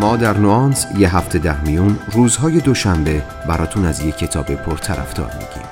ما 0.00 0.16
در 0.16 0.36
نوانس 0.36 0.86
یه 0.98 1.16
هفته 1.16 1.38
ده 1.38 1.60
میون 1.64 1.98
روزهای 2.12 2.60
دوشنبه 2.60 3.22
براتون 3.48 3.84
از 3.84 4.00
یه 4.00 4.12
کتاب 4.12 4.54
پرطرفدار 4.54 5.32
میگیم. 5.32 5.68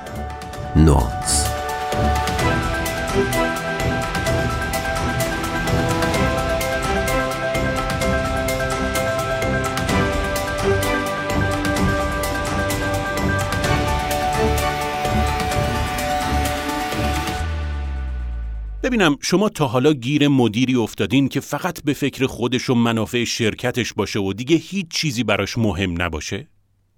نوانس. 0.87 1.45
ببینم 18.89 19.17
شما 19.23 19.49
تا 19.49 19.67
حالا 19.67 19.93
گیر 19.93 20.29
مدیری 20.29 20.75
افتادین 20.75 21.29
که 21.29 21.41
فقط 21.41 21.83
به 21.85 21.93
فکر 21.93 22.27
خودش 22.27 22.71
و 22.71 22.75
منافع 22.75 23.25
شرکتش 23.25 23.93
باشه 23.93 24.19
و 24.19 24.33
دیگه 24.33 24.57
هیچ 24.57 24.89
چیزی 24.91 25.25
براش 25.25 25.59
مهم 25.59 26.03
نباشه؟ 26.03 26.49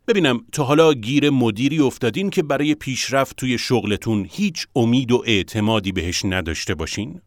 ببینم 0.08 0.40
تا 0.52 0.64
حالا 0.64 0.94
گیر 0.94 1.30
مدیری 1.30 1.78
افتادین 1.78 2.30
که 2.30 2.42
برای 2.42 2.74
پیشرفت 2.74 3.36
توی 3.36 3.58
شغلتون 3.58 4.26
هیچ 4.30 4.66
امید 4.76 5.12
و 5.12 5.22
اعتمادی 5.26 5.92
بهش 5.92 6.24
نداشته 6.24 6.74
باشین؟ 6.74 7.20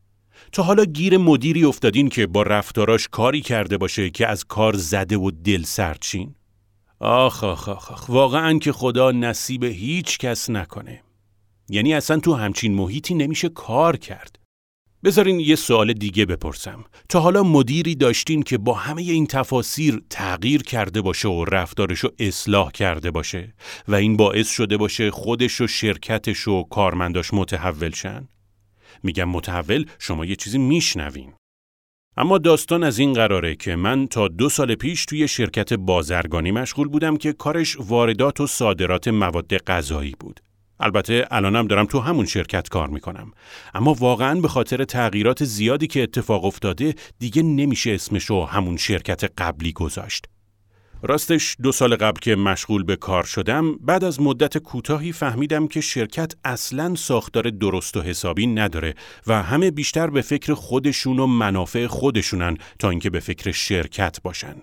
تا 0.52 0.64
حالا 0.64 0.86
گیر 0.86 1.18
مدیری 1.18 1.64
افتادین 1.64 2.10
که 2.10 2.28
با 2.28 2.44
رفتاراش 2.44 3.08
کاری 3.08 3.42
کرده 3.42 3.78
باشه 3.78 4.10
که 4.10 4.28
از 4.28 4.46
کار 4.46 4.76
زده 4.76 5.18
و 5.18 5.32
دل 5.32 5.64
سرد 5.64 6.02
شین؟ 6.02 6.36
آخ 7.00 7.44
آخ 7.44 7.70
آخ, 7.70 7.92
آخ. 7.92 8.10
واقعا 8.10 8.60
که 8.60 8.72
خدا 8.72 9.12
نصیب 9.12 9.64
هیچ 9.64 10.18
کس 10.18 10.50
نکنه. 10.50 11.02
یعنی 11.70 11.94
اصلا 11.94 12.20
تو 12.20 12.34
همچین 12.34 12.76
محیطی 12.76 13.14
نمیشه 13.14 13.50
کار 13.50 13.98
کرد. 13.98 14.43
بذارین 15.04 15.40
یه 15.40 15.56
سوال 15.56 15.94
دیگه 15.94 16.26
بپرسم. 16.26 16.86
تا 17.10 17.20
حالا 17.20 17.44
مدیری 17.44 17.96
داشتین 17.96 18.44
که 18.44 18.58
با 18.58 18.74
همه 18.74 19.02
این 19.02 19.28
تفاسیر 19.28 20.02
تغییر 20.10 20.64
کرده 20.64 21.02
باشه 21.02 21.28
و 21.28 21.46
رفتارشو 21.46 22.10
اصلاح 22.20 22.72
کرده 22.72 23.12
باشه 23.12 23.54
و 23.88 23.96
این 23.96 24.18
باعث 24.18 24.50
شده 24.50 24.78
باشه 24.78 25.12
خودش 25.12 25.62
و 25.62 25.68
شرکتش 25.68 26.48
و 26.48 26.64
کارمنداش 26.64 27.34
متحول 27.34 27.92
شن؟ 27.92 28.28
میگم 29.04 29.30
متحول 29.30 29.86
شما 30.00 30.26
یه 30.26 30.36
چیزی 30.36 30.58
میشنوین. 30.58 31.34
اما 32.18 32.38
داستان 32.38 32.84
از 32.84 33.00
این 33.00 33.14
قراره 33.14 33.56
که 33.56 33.76
من 33.76 34.08
تا 34.08 34.28
دو 34.28 34.50
سال 34.50 34.76
پیش 34.76 35.06
توی 35.06 35.28
شرکت 35.28 35.74
بازرگانی 35.74 36.52
مشغول 36.52 36.88
بودم 36.88 37.18
که 37.18 37.34
کارش 37.34 37.78
واردات 37.80 38.42
و 38.42 38.48
صادرات 38.48 39.08
مواد 39.08 39.58
غذایی 39.58 40.16
بود. 40.20 40.40
البته 40.80 41.28
الانم 41.32 41.68
دارم 41.68 41.86
تو 41.86 42.00
همون 42.00 42.26
شرکت 42.26 42.70
کار 42.70 42.90
می‌کنم. 42.90 43.32
اما 43.74 43.94
واقعا 43.94 44.40
به 44.42 44.48
خاطر 44.48 44.84
تغییرات 44.84 45.44
زیادی 45.44 45.88
که 45.88 46.04
اتفاق 46.04 46.46
افتاده 46.46 46.96
دیگه 47.20 47.44
نمیشه 47.44 47.92
اسمشو 47.92 48.46
همون 48.46 48.78
شرکت 48.78 49.24
قبلی 49.38 49.72
گذاشت. 49.72 50.26
راستش 51.06 51.56
دو 51.64 51.72
سال 51.72 51.96
قبل 51.96 52.20
که 52.20 52.36
مشغول 52.36 52.84
به 52.84 52.96
کار 52.96 53.24
شدم 53.24 53.76
بعد 53.76 54.04
از 54.04 54.22
مدت 54.22 54.58
کوتاهی 54.58 55.12
فهمیدم 55.12 55.68
که 55.68 55.82
شرکت 55.82 56.34
اصلا 56.44 56.96
ساختار 56.96 57.50
درست 57.50 57.98
و 57.98 58.02
حسابی 58.02 58.48
نداره 58.48 58.94
و 59.28 59.44
همه 59.44 59.72
بیشتر 59.72 60.08
به 60.08 60.22
فکر 60.22 60.54
خودشون 60.54 61.20
و 61.20 61.28
منافع 61.28 61.88
خودشونن 61.88 62.58
تا 62.80 62.90
اینکه 62.90 63.10
به 63.10 63.20
فکر 63.20 63.52
شرکت 63.52 64.22
باشن. 64.24 64.56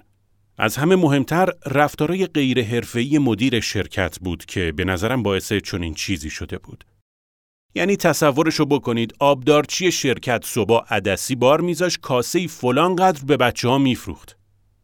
از 0.62 0.77
همه 0.77 0.97
مهمتر 0.97 1.48
رفتارای 1.66 2.27
غیر 2.27 2.64
حرفه‌ای 2.64 3.19
مدیر 3.19 3.61
شرکت 3.61 4.19
بود 4.19 4.44
که 4.44 4.72
به 4.72 4.84
نظرم 4.84 5.22
باعث 5.22 5.52
چنین 5.52 5.94
چیزی 5.94 6.30
شده 6.30 6.58
بود. 6.58 6.84
یعنی 7.75 7.97
تصورشو 7.97 8.67
بکنید 8.67 9.14
آبدارچی 9.19 9.92
شرکت 9.92 10.44
صبح 10.44 10.94
عدسی 10.94 11.34
بار 11.34 11.61
میذاش 11.61 11.98
کاسه 11.98 12.47
فلان 12.47 12.97
قدر 12.97 13.25
به 13.25 13.36
بچه 13.36 13.69
ها 13.69 13.78
میفروخت. 13.78 14.36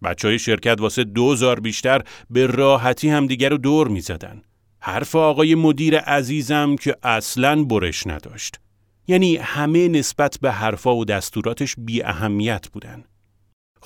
بچه 0.02 0.28
های 0.28 0.38
شرکت 0.38 0.76
واسه 0.80 1.04
دوزار 1.04 1.60
بیشتر 1.60 2.02
به 2.30 2.46
راحتی 2.46 3.08
هم 3.08 3.26
دیگر 3.26 3.48
رو 3.48 3.58
دور 3.58 3.88
می‌زدن. 3.88 4.42
حرف 4.78 5.14
آقای 5.14 5.54
مدیر 5.54 5.98
عزیزم 5.98 6.76
که 6.76 6.96
اصلاً 7.02 7.64
برش 7.64 8.06
نداشت. 8.06 8.60
یعنی 9.08 9.36
همه 9.36 9.88
نسبت 9.88 10.38
به 10.40 10.52
حرفا 10.52 10.96
و 10.96 11.04
دستوراتش 11.04 11.74
بی 11.78 12.02
اهمیت 12.02 12.68
بودن. 12.68 13.04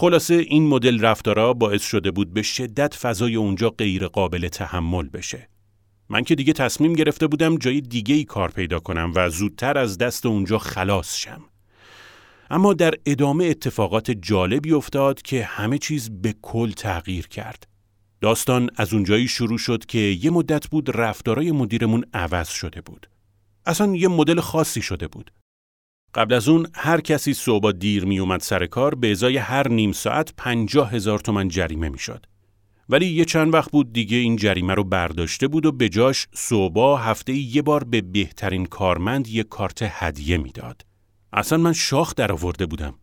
خلاصه 0.01 0.35
این 0.35 0.67
مدل 0.67 1.01
رفتارا 1.01 1.53
باعث 1.53 1.83
شده 1.83 2.11
بود 2.11 2.35
به 2.35 2.43
شدت 2.43 2.95
فضای 2.95 3.37
اونجا 3.37 3.71
غیر 3.71 4.07
قابل 4.07 4.49
تحمل 4.49 5.09
بشه. 5.09 5.49
من 6.09 6.25
که 6.25 6.35
دیگه 6.35 6.53
تصمیم 6.53 6.93
گرفته 6.93 7.27
بودم 7.27 7.57
جای 7.57 7.81
دیگه 7.81 8.15
ای 8.15 8.25
کار 8.25 8.51
پیدا 8.51 8.81
کنم 8.81 9.13
و 9.15 9.31
زودتر 9.31 9.79
از 9.79 9.99
دست 9.99 10.27
اونجا 10.27 10.59
خلاص 10.59 11.17
شم. 11.17 11.41
اما 12.51 12.75
در 12.75 12.95
ادامه 13.07 13.45
اتفاقات 13.45 14.11
جالبی 14.11 14.73
افتاد 14.73 15.23
که 15.23 15.45
همه 15.45 15.79
چیز 15.79 16.11
به 16.11 16.35
کل 16.43 16.71
تغییر 16.71 17.29
کرد. 17.29 17.67
داستان 18.21 18.71
از 18.77 18.95
اونجایی 18.95 19.29
شروع 19.29 19.59
شد 19.59 19.87
که 19.87 19.99
یه 19.99 20.31
مدت 20.31 20.67
بود 20.67 20.91
رفتارای 20.95 21.53
مدیرمون 21.53 22.05
عوض 22.15 22.49
شده 22.49 22.81
بود. 22.81 23.09
اصلا 23.67 23.97
یه 23.97 24.09
مدل 24.09 24.41
خاصی 24.41 24.83
شده 24.83 25.09
بود. 25.09 25.31
قبل 26.15 26.35
از 26.35 26.49
اون 26.49 26.67
هر 26.75 27.01
کسی 27.01 27.35
صبح 27.35 27.73
دیر 27.73 28.05
می 28.05 28.19
اومد 28.19 28.41
سر 28.41 28.67
کار 28.67 28.95
به 28.95 29.11
ازای 29.11 29.37
هر 29.37 29.69
نیم 29.69 29.93
ساعت 29.93 30.35
پنجاه 30.37 30.93
هزار 30.93 31.19
تومن 31.19 31.49
جریمه 31.49 31.89
می 31.89 31.99
شد. 31.99 32.27
ولی 32.89 33.07
یه 33.07 33.25
چند 33.25 33.55
وقت 33.55 33.71
بود 33.71 33.93
دیگه 33.93 34.17
این 34.17 34.37
جریمه 34.37 34.75
رو 34.75 34.85
برداشته 34.85 35.49
بود 35.49 35.67
و 35.67 35.73
به 35.73 35.89
جاش 35.89 36.29
صبح 36.33 37.01
هفته 37.01 37.33
یه 37.33 37.63
بار 37.63 37.85
به 37.85 38.01
بهترین 38.01 38.67
کارمند 38.67 39.29
یه 39.29 39.43
کارت 39.43 39.79
هدیه 39.83 40.39
می‌داد. 40.39 40.83
اصلا 41.33 41.59
من 41.59 41.73
شاخ 41.73 42.15
در 42.15 42.33
آورده 42.33 42.67
بودم. 42.67 42.95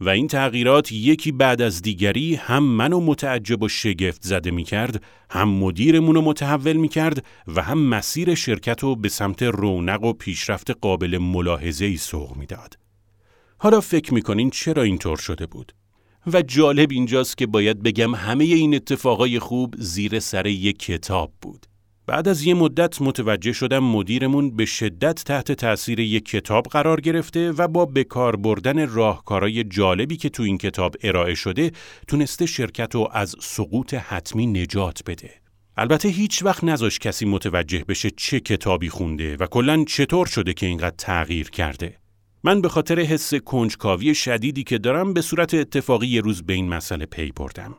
و 0.00 0.08
این 0.08 0.28
تغییرات 0.28 0.92
یکی 0.92 1.32
بعد 1.32 1.62
از 1.62 1.82
دیگری 1.82 2.34
هم 2.34 2.62
منو 2.62 3.00
متعجب 3.00 3.62
و 3.62 3.68
شگفت 3.68 4.22
زده 4.22 4.50
می 4.50 4.64
کرد، 4.64 5.02
هم 5.30 5.48
مدیرمون 5.48 6.14
رو 6.14 6.22
متحول 6.22 6.72
می 6.76 6.88
کرد 6.88 7.24
و 7.46 7.62
هم 7.62 7.78
مسیر 7.78 8.34
شرکت 8.34 8.82
رو 8.82 8.96
به 8.96 9.08
سمت 9.08 9.42
رونق 9.42 10.02
و 10.02 10.12
پیشرفت 10.12 10.70
قابل 10.70 11.18
ملاحظه 11.18 11.84
ای 11.84 11.96
سوق 11.96 12.36
می 12.36 12.46
داد. 12.46 12.78
حالا 13.58 13.80
فکر 13.80 14.14
می‌کنین 14.14 14.50
چرا 14.50 14.82
اینطور 14.82 15.16
شده 15.16 15.46
بود؟ 15.46 15.72
و 16.26 16.42
جالب 16.42 16.90
اینجاست 16.90 17.38
که 17.38 17.46
باید 17.46 17.82
بگم 17.82 18.14
همه 18.14 18.44
این 18.44 18.74
اتفاقای 18.74 19.38
خوب 19.38 19.74
زیر 19.78 20.20
سر 20.20 20.46
یک 20.46 20.78
کتاب 20.78 21.32
بود. 21.42 21.66
بعد 22.06 22.28
از 22.28 22.42
یه 22.42 22.54
مدت 22.54 23.02
متوجه 23.02 23.52
شدم 23.52 23.78
مدیرمون 23.78 24.56
به 24.56 24.64
شدت 24.64 25.24
تحت 25.24 25.52
تأثیر 25.52 26.00
یک 26.00 26.24
کتاب 26.24 26.66
قرار 26.66 27.00
گرفته 27.00 27.52
و 27.52 27.68
با 27.68 27.86
بکار 27.86 28.36
بردن 28.36 28.88
راهکارهای 28.88 29.64
جالبی 29.64 30.16
که 30.16 30.28
تو 30.28 30.42
این 30.42 30.58
کتاب 30.58 30.94
ارائه 31.02 31.34
شده 31.34 31.72
تونسته 32.08 32.46
شرکت 32.46 32.94
رو 32.94 33.08
از 33.12 33.34
سقوط 33.40 33.94
حتمی 33.94 34.46
نجات 34.46 35.00
بده. 35.06 35.30
البته 35.76 36.08
هیچ 36.08 36.42
وقت 36.42 36.64
نذاش 36.64 36.98
کسی 36.98 37.26
متوجه 37.26 37.84
بشه 37.88 38.10
چه 38.10 38.40
کتابی 38.40 38.88
خونده 38.88 39.36
و 39.36 39.46
کلا 39.46 39.84
چطور 39.84 40.26
شده 40.26 40.54
که 40.54 40.66
اینقدر 40.66 40.96
تغییر 40.98 41.50
کرده. 41.50 41.98
من 42.44 42.60
به 42.60 42.68
خاطر 42.68 43.00
حس 43.00 43.34
کنجکاوی 43.34 44.14
شدیدی 44.14 44.64
که 44.64 44.78
دارم 44.78 45.12
به 45.12 45.20
صورت 45.20 45.54
اتفاقی 45.54 46.06
یه 46.06 46.20
روز 46.20 46.42
به 46.42 46.52
این 46.52 46.68
مسئله 46.68 47.06
پی 47.06 47.32
بردم. 47.36 47.74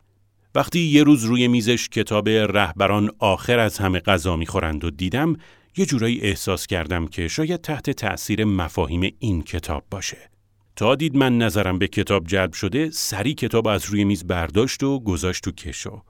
وقتی 0.54 0.80
یه 0.80 1.02
روز 1.02 1.24
روی 1.24 1.48
میزش 1.48 1.88
کتاب 1.88 2.28
رهبران 2.28 3.10
آخر 3.18 3.58
از 3.58 3.78
همه 3.78 4.00
غذا 4.00 4.36
می‌خورند 4.36 4.84
و 4.84 4.90
دیدم 4.90 5.36
یه 5.76 5.86
جورایی 5.86 6.20
احساس 6.20 6.66
کردم 6.66 7.06
که 7.06 7.28
شاید 7.28 7.60
تحت 7.60 7.90
تأثیر 7.90 8.44
مفاهیم 8.44 9.14
این 9.18 9.42
کتاب 9.42 9.84
باشه. 9.90 10.30
تا 10.76 10.94
دید 10.94 11.16
من 11.16 11.38
نظرم 11.38 11.78
به 11.78 11.88
کتاب 11.88 12.26
جلب 12.26 12.52
شده 12.52 12.90
سری 12.90 13.34
کتاب 13.34 13.68
از 13.68 13.84
روی 13.84 14.04
میز 14.04 14.26
برداشت 14.26 14.82
و 14.82 15.00
گذاشت 15.00 15.44
تو 15.44 15.50
کشو. 15.50 16.02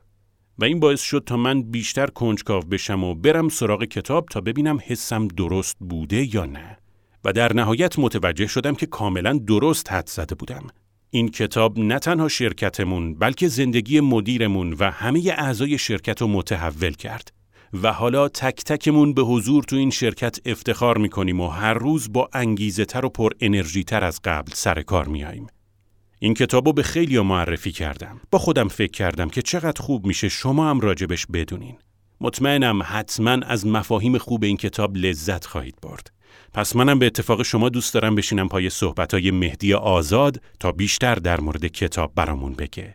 و 0.58 0.64
این 0.64 0.80
باعث 0.80 1.00
شد 1.00 1.22
تا 1.26 1.36
من 1.36 1.62
بیشتر 1.62 2.06
کنجکاو 2.06 2.62
بشم 2.62 3.04
و 3.04 3.14
برم 3.14 3.48
سراغ 3.48 3.84
کتاب 3.84 4.28
تا 4.30 4.40
ببینم 4.40 4.78
حسم 4.86 5.28
درست 5.28 5.76
بوده 5.80 6.34
یا 6.34 6.44
نه. 6.44 6.78
و 7.24 7.32
در 7.32 7.52
نهایت 7.52 7.98
متوجه 7.98 8.46
شدم 8.46 8.74
که 8.74 8.86
کاملا 8.86 9.32
درست 9.32 9.92
حد 9.92 10.08
زده 10.08 10.34
بودم. 10.34 10.66
این 11.14 11.28
کتاب 11.28 11.78
نه 11.78 11.98
تنها 11.98 12.28
شرکتمون 12.28 13.14
بلکه 13.14 13.48
زندگی 13.48 14.00
مدیرمون 14.00 14.72
و 14.72 14.90
همه 14.90 15.34
اعضای 15.38 15.78
شرکت 15.78 16.20
رو 16.20 16.28
متحول 16.28 16.92
کرد 16.92 17.32
و 17.82 17.92
حالا 17.92 18.28
تک 18.28 18.64
تکمون 18.64 19.14
به 19.14 19.22
حضور 19.22 19.64
تو 19.64 19.76
این 19.76 19.90
شرکت 19.90 20.38
افتخار 20.46 20.98
می‌کنیم 20.98 21.40
و 21.40 21.48
هر 21.48 21.74
روز 21.74 22.12
با 22.12 22.28
انگیزه 22.32 22.84
تر 22.84 23.04
و 23.04 23.08
پر 23.08 23.30
انرژی 23.40 23.84
تر 23.84 24.04
از 24.04 24.20
قبل 24.24 24.52
سر 24.54 24.82
کار 24.82 25.08
میاییم. 25.08 25.46
این 26.18 26.34
کتاب 26.34 26.66
رو 26.66 26.72
به 26.72 26.82
خیلی 26.82 27.20
معرفی 27.20 27.72
کردم. 27.72 28.20
با 28.30 28.38
خودم 28.38 28.68
فکر 28.68 28.92
کردم 28.92 29.28
که 29.28 29.42
چقدر 29.42 29.82
خوب 29.82 30.06
میشه 30.06 30.28
شما 30.28 30.70
هم 30.70 30.80
راجبش 30.80 31.26
بدونین. 31.26 31.76
مطمئنم 32.20 32.82
حتما 32.84 33.30
از 33.30 33.66
مفاهیم 33.66 34.18
خوب 34.18 34.44
این 34.44 34.56
کتاب 34.56 34.96
لذت 34.96 35.46
خواهید 35.46 35.76
برد. 35.82 36.13
پس 36.54 36.76
منم 36.76 36.98
به 36.98 37.06
اتفاق 37.06 37.42
شما 37.42 37.68
دوست 37.68 37.94
دارم 37.94 38.14
بشینم 38.14 38.48
پای 38.48 38.70
صحبتهای 38.70 39.30
مهدی 39.30 39.74
آزاد 39.74 40.40
تا 40.60 40.72
بیشتر 40.72 41.14
در 41.14 41.40
مورد 41.40 41.66
کتاب 41.66 42.12
برامون 42.14 42.52
بگه. 42.52 42.94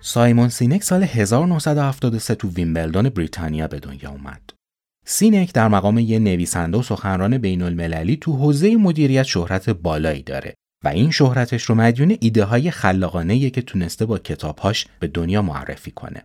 سایمون 0.00 0.48
سینک 0.48 0.82
سال 0.82 1.02
1973 1.02 2.34
تو 2.34 2.48
ویمبلدون 2.48 3.08
بریتانیا 3.08 3.68
به 3.68 3.80
دنیا 3.80 4.10
اومد. 4.10 4.59
سینک 5.04 5.52
در 5.52 5.68
مقام 5.68 5.98
یه 5.98 6.18
نویسنده 6.18 6.78
و 6.78 6.82
سخنران 6.82 7.38
بین 7.38 7.62
المللی 7.62 8.16
تو 8.16 8.36
حوزه 8.36 8.76
مدیریت 8.76 9.22
شهرت 9.22 9.70
بالایی 9.70 10.22
داره 10.22 10.54
و 10.84 10.88
این 10.88 11.10
شهرتش 11.10 11.62
رو 11.62 11.74
مدیون 11.74 12.16
ایده 12.20 12.44
های 12.44 12.70
خلاقانه‌ایه 12.70 13.50
که 13.50 13.62
تونسته 13.62 14.06
با 14.06 14.18
کتابهاش 14.18 14.86
به 15.00 15.06
دنیا 15.06 15.42
معرفی 15.42 15.90
کنه. 15.90 16.24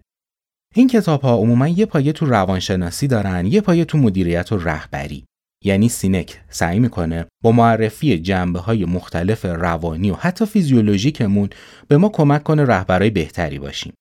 این 0.76 0.88
کتاب 0.88 1.22
ها 1.22 1.36
عموما 1.38 1.68
یه 1.68 1.86
پایه 1.86 2.12
تو 2.12 2.26
روانشناسی 2.26 3.08
دارن، 3.08 3.46
یه 3.46 3.62
پایه 3.62 3.86
تو 3.86 3.98
مدیریت 3.98 4.52
و 4.52 4.58
رهبری. 4.58 5.26
یعنی 5.64 5.90
سینک 5.90 6.42
سعی 6.50 6.80
می‌کنه 6.80 7.26
با 7.44 7.52
معرفی 7.52 8.20
جنبه 8.20 8.60
های 8.60 8.86
مختلف 8.86 9.46
روانی 9.46 10.12
و 10.12 10.16
حتی 10.16 10.46
فیزیولوژیکمون 10.46 11.50
به 11.88 11.98
ما 11.98 12.10
کمک 12.10 12.44
کنه 12.44 12.66
رهبرای 12.66 13.10
بهتری 13.10 13.60
باشیم. 13.60 13.94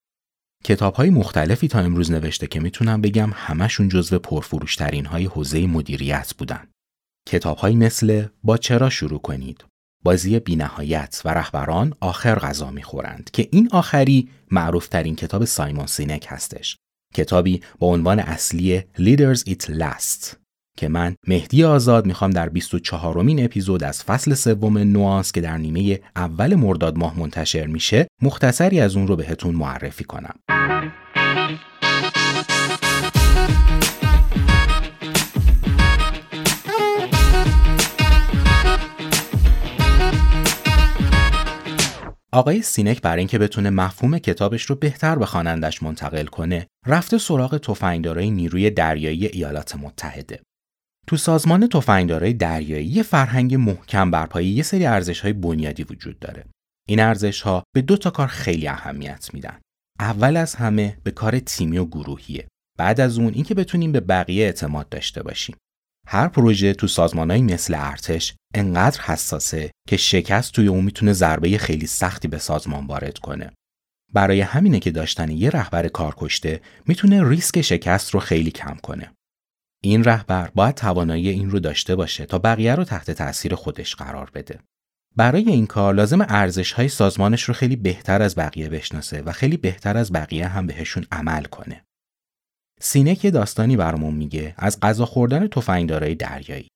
کتاب 0.65 0.95
های 0.95 1.11
مختلفی 1.11 1.69
تا 1.69 1.79
امروز 1.79 2.11
نوشته 2.11 2.47
که 2.47 2.61
می‌تونم 2.61 3.01
بگم 3.01 3.31
همشون 3.35 3.89
جزو 3.89 4.19
پرفروشترین 4.19 5.07
های 5.07 5.25
حوزه 5.25 5.67
مدیریت 5.67 6.35
بودن. 6.39 6.69
کتاب 7.29 7.67
مثل 7.67 8.27
با 8.45 8.57
چرا 8.57 8.91
شروع 8.91 9.21
کنید، 9.21 9.65
بازی 10.05 10.41
بینهایت 10.41 11.23
و 11.25 11.29
رهبران 11.29 11.95
آخر 12.01 12.39
غذا 12.39 12.71
می‌خورند 12.71 13.31
که 13.33 13.49
این 13.53 13.69
آخری 13.73 14.29
معروف 14.51 14.89
ترین 14.89 15.17
کتاب 15.17 15.45
سایمون 15.45 15.87
سینک 15.87 16.27
هستش. 16.29 16.77
کتابی 17.15 17.61
با 17.79 17.87
عنوان 17.87 18.19
اصلی 18.19 18.81
Leaders 18.81 19.41
It 19.49 19.71
Last 19.71 20.44
که 20.77 20.89
من 20.89 21.17
مهدی 21.27 21.65
آزاد 21.65 22.07
می‌خوام 22.07 22.31
در 22.31 22.49
24 22.49 23.23
مین 23.23 23.45
اپیزود 23.45 23.85
از 23.85 24.03
فصل 24.03 24.35
سوم 24.35 24.79
نوانس 24.79 25.33
که 25.33 25.41
در 25.41 25.59
نیمه 25.59 26.01
اول 26.17 26.55
مرداد 26.55 26.99
ماه 26.99 27.19
منتشر 27.19 27.67
میشه 27.67 28.07
مختصری 28.23 28.81
از 28.81 28.97
اون 28.97 29.07
رو 29.07 29.17
بهتون 29.17 29.55
معرفی 29.55 30.05
کنم. 30.05 30.35
آقای 42.33 42.63
سینک 42.63 43.03
برای 43.03 43.19
اینکه 43.19 43.39
بتونه 43.39 43.71
مفهوم 43.71 44.19
کتابش 44.19 44.63
رو 44.63 44.77
بهتر 44.77 45.17
به 45.17 45.27
خوانندش 45.27 45.83
منتقل 45.83 46.27
کنه، 46.27 46.67
رفته 46.87 47.19
سراغ 47.19 47.59
تفنگدارای 47.59 48.31
نیروی 48.31 48.71
دریایی 48.71 49.27
ایالات 49.27 49.77
متحده. 49.77 50.41
تو 51.07 51.17
سازمان 51.17 51.67
تفنگدارای 51.69 52.33
دریایی 52.33 52.87
یه 52.87 53.03
فرهنگ 53.03 53.55
محکم 53.55 54.11
بر 54.11 54.27
پایه 54.27 54.49
یه 54.49 54.63
سری 54.63 54.87
ارزش‌های 54.87 55.33
بنیادی 55.33 55.83
وجود 55.83 56.19
داره. 56.19 56.45
این 56.89 57.01
ارزش‌ها 57.01 57.65
به 57.75 57.83
دو 57.83 57.97
تا 57.97 58.11
کار 58.11 58.27
خیلی 58.27 58.69
اهمیت 58.69 59.35
میدن. 59.35 59.61
اول 60.01 60.37
از 60.37 60.55
همه 60.55 60.99
به 61.05 61.11
کار 61.11 61.39
تیمی 61.39 61.79
و 61.79 61.85
گروهیه. 61.85 62.49
بعد 62.79 63.01
از 63.01 63.19
اون 63.19 63.35
اینکه 63.35 63.55
بتونیم 63.55 63.93
به 63.93 64.01
بقیه 64.01 64.45
اعتماد 64.45 64.89
داشته 64.89 65.23
باشیم. 65.23 65.57
هر 66.07 66.29
پروژه 66.29 66.73
تو 66.73 66.87
سازمانهایی 66.87 67.43
مثل 67.43 67.75
ارتش 67.77 68.35
انقدر 68.55 69.01
حساسه 69.01 69.71
که 69.89 69.97
شکست 69.97 70.53
توی 70.53 70.67
اون 70.67 70.85
می‌تونه 70.85 71.13
ضربه 71.13 71.59
خیلی 71.59 71.87
سختی 71.87 72.29
به 72.29 72.39
سازمان 72.39 72.87
وارد 72.87 73.19
کنه. 73.19 73.51
برای 74.13 74.41
همینه 74.41 74.81
که 74.81 74.91
داشتن 74.91 75.31
یه 75.31 75.51
رهبر 75.51 75.89
کارکشته 75.89 76.61
می‌تونه 76.87 77.29
ریسک 77.29 77.61
شکست 77.61 78.11
رو 78.11 78.21
خیلی 78.21 78.51
کم 78.51 78.77
کنه. 78.83 79.13
این 79.89 80.05
رهبر 80.05 80.51
باید 80.55 80.75
توانایی 80.75 81.29
این 81.29 81.51
رو 81.51 81.61
داشته 81.61 81.97
باشه 81.97 82.27
تا 82.27 82.39
بقیه 82.39 82.75
رو 82.75 82.85
تحت 82.85 83.11
تاثیر 83.11 83.55
خودش 83.55 83.95
قرار 83.95 84.31
بده. 84.35 84.59
برای 85.17 85.45
این 85.49 85.67
کار 85.67 85.95
لازم 85.95 86.27
ارزش 86.29 86.73
های 86.73 86.89
سازمانش 86.89 87.43
رو 87.43 87.55
خیلی 87.55 87.77
بهتر 87.77 88.23
از 88.23 88.35
بقیه 88.37 88.69
بشناسه 88.69 89.23
و 89.23 89.33
خیلی 89.33 89.57
بهتر 89.57 89.97
از 89.97 90.13
بقیه 90.13 90.49
هم 90.49 90.67
بهشون 90.67 91.07
عمل 91.13 91.45
کنه. 91.45 91.85
سینک 92.81 93.25
یه 93.25 93.31
داستانی 93.31 93.77
برامون 93.77 94.15
میگه 94.15 94.55
از 94.59 94.81
غذا 94.81 95.07
خوردن 95.07 95.47
تفنگدارای 95.47 96.15
دریایی. 96.15 96.69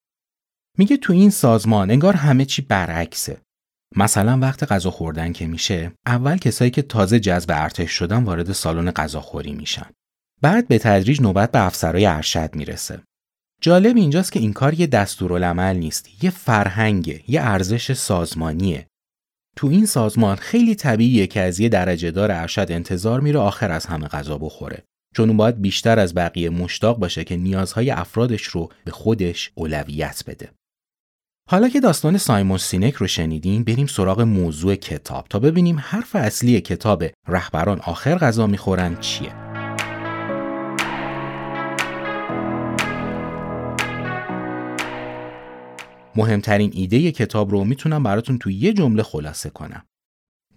میگه 0.78 0.96
تو 0.96 1.12
این 1.12 1.30
سازمان 1.30 1.90
انگار 1.90 2.14
همه 2.14 2.44
چی 2.44 2.62
برعکسه. 2.62 3.40
مثلا 3.96 4.38
وقت 4.38 4.72
غذا 4.72 4.90
خوردن 4.90 5.32
که 5.32 5.46
میشه، 5.46 5.92
اول 6.06 6.38
کسایی 6.38 6.70
که 6.70 6.82
تازه 6.82 7.20
جذب 7.20 7.50
ارتش 7.54 7.90
شدن 7.90 8.24
وارد 8.24 8.52
سالن 8.52 8.90
غذاخوری 8.90 9.52
میشن. 9.52 9.90
بعد 10.40 10.68
به 10.68 10.78
تدریج 10.78 11.20
نوبت 11.20 11.52
به 11.52 11.66
افسرهای 11.66 12.06
ارشد 12.06 12.54
می‌رسه. 12.54 13.00
جالب 13.60 13.96
اینجاست 13.96 14.32
که 14.32 14.40
این 14.40 14.52
کار 14.52 14.74
یه 14.74 14.86
دستورالعمل 14.86 15.76
نیست، 15.76 16.24
یه 16.24 16.30
فرهنگه، 16.30 17.22
یه 17.28 17.40
ارزش 17.42 17.92
سازمانیه. 17.92 18.86
تو 19.56 19.66
این 19.66 19.86
سازمان 19.86 20.36
خیلی 20.36 20.74
طبیعیه 20.74 21.26
که 21.26 21.40
از 21.40 21.60
یه 21.60 21.68
درجه 21.68 22.10
دار 22.10 22.32
ارشد 22.32 22.66
انتظار 22.70 23.20
میره 23.20 23.38
آخر 23.38 23.70
از 23.70 23.86
همه 23.86 24.08
غذا 24.08 24.38
بخوره. 24.38 24.82
چون 25.16 25.36
باید 25.36 25.62
بیشتر 25.62 25.98
از 25.98 26.14
بقیه 26.14 26.50
مشتاق 26.50 26.98
باشه 26.98 27.24
که 27.24 27.36
نیازهای 27.36 27.90
افرادش 27.90 28.42
رو 28.42 28.68
به 28.84 28.90
خودش 28.90 29.50
اولویت 29.54 30.22
بده. 30.26 30.50
حالا 31.50 31.68
که 31.68 31.80
داستان 31.80 32.18
سایمون 32.18 32.58
سینک 32.58 32.94
رو 32.94 33.06
شنیدیم 33.06 33.64
بریم 33.64 33.86
سراغ 33.86 34.20
موضوع 34.20 34.74
کتاب 34.74 35.26
تا 35.30 35.38
ببینیم 35.38 35.78
حرف 35.78 36.16
اصلی 36.16 36.60
کتاب 36.60 37.04
رهبران 37.28 37.80
آخر 37.80 38.18
غذا 38.18 38.46
می‌خورن 38.46 38.96
چیه. 39.00 39.47
مهمترین 46.18 46.70
ایده 46.74 47.12
کتاب 47.12 47.50
رو 47.50 47.64
می‌تونم 47.64 48.02
براتون 48.02 48.38
تو 48.38 48.50
یه 48.50 48.72
جمله 48.72 49.02
خلاصه 49.02 49.50
کنم. 49.50 49.84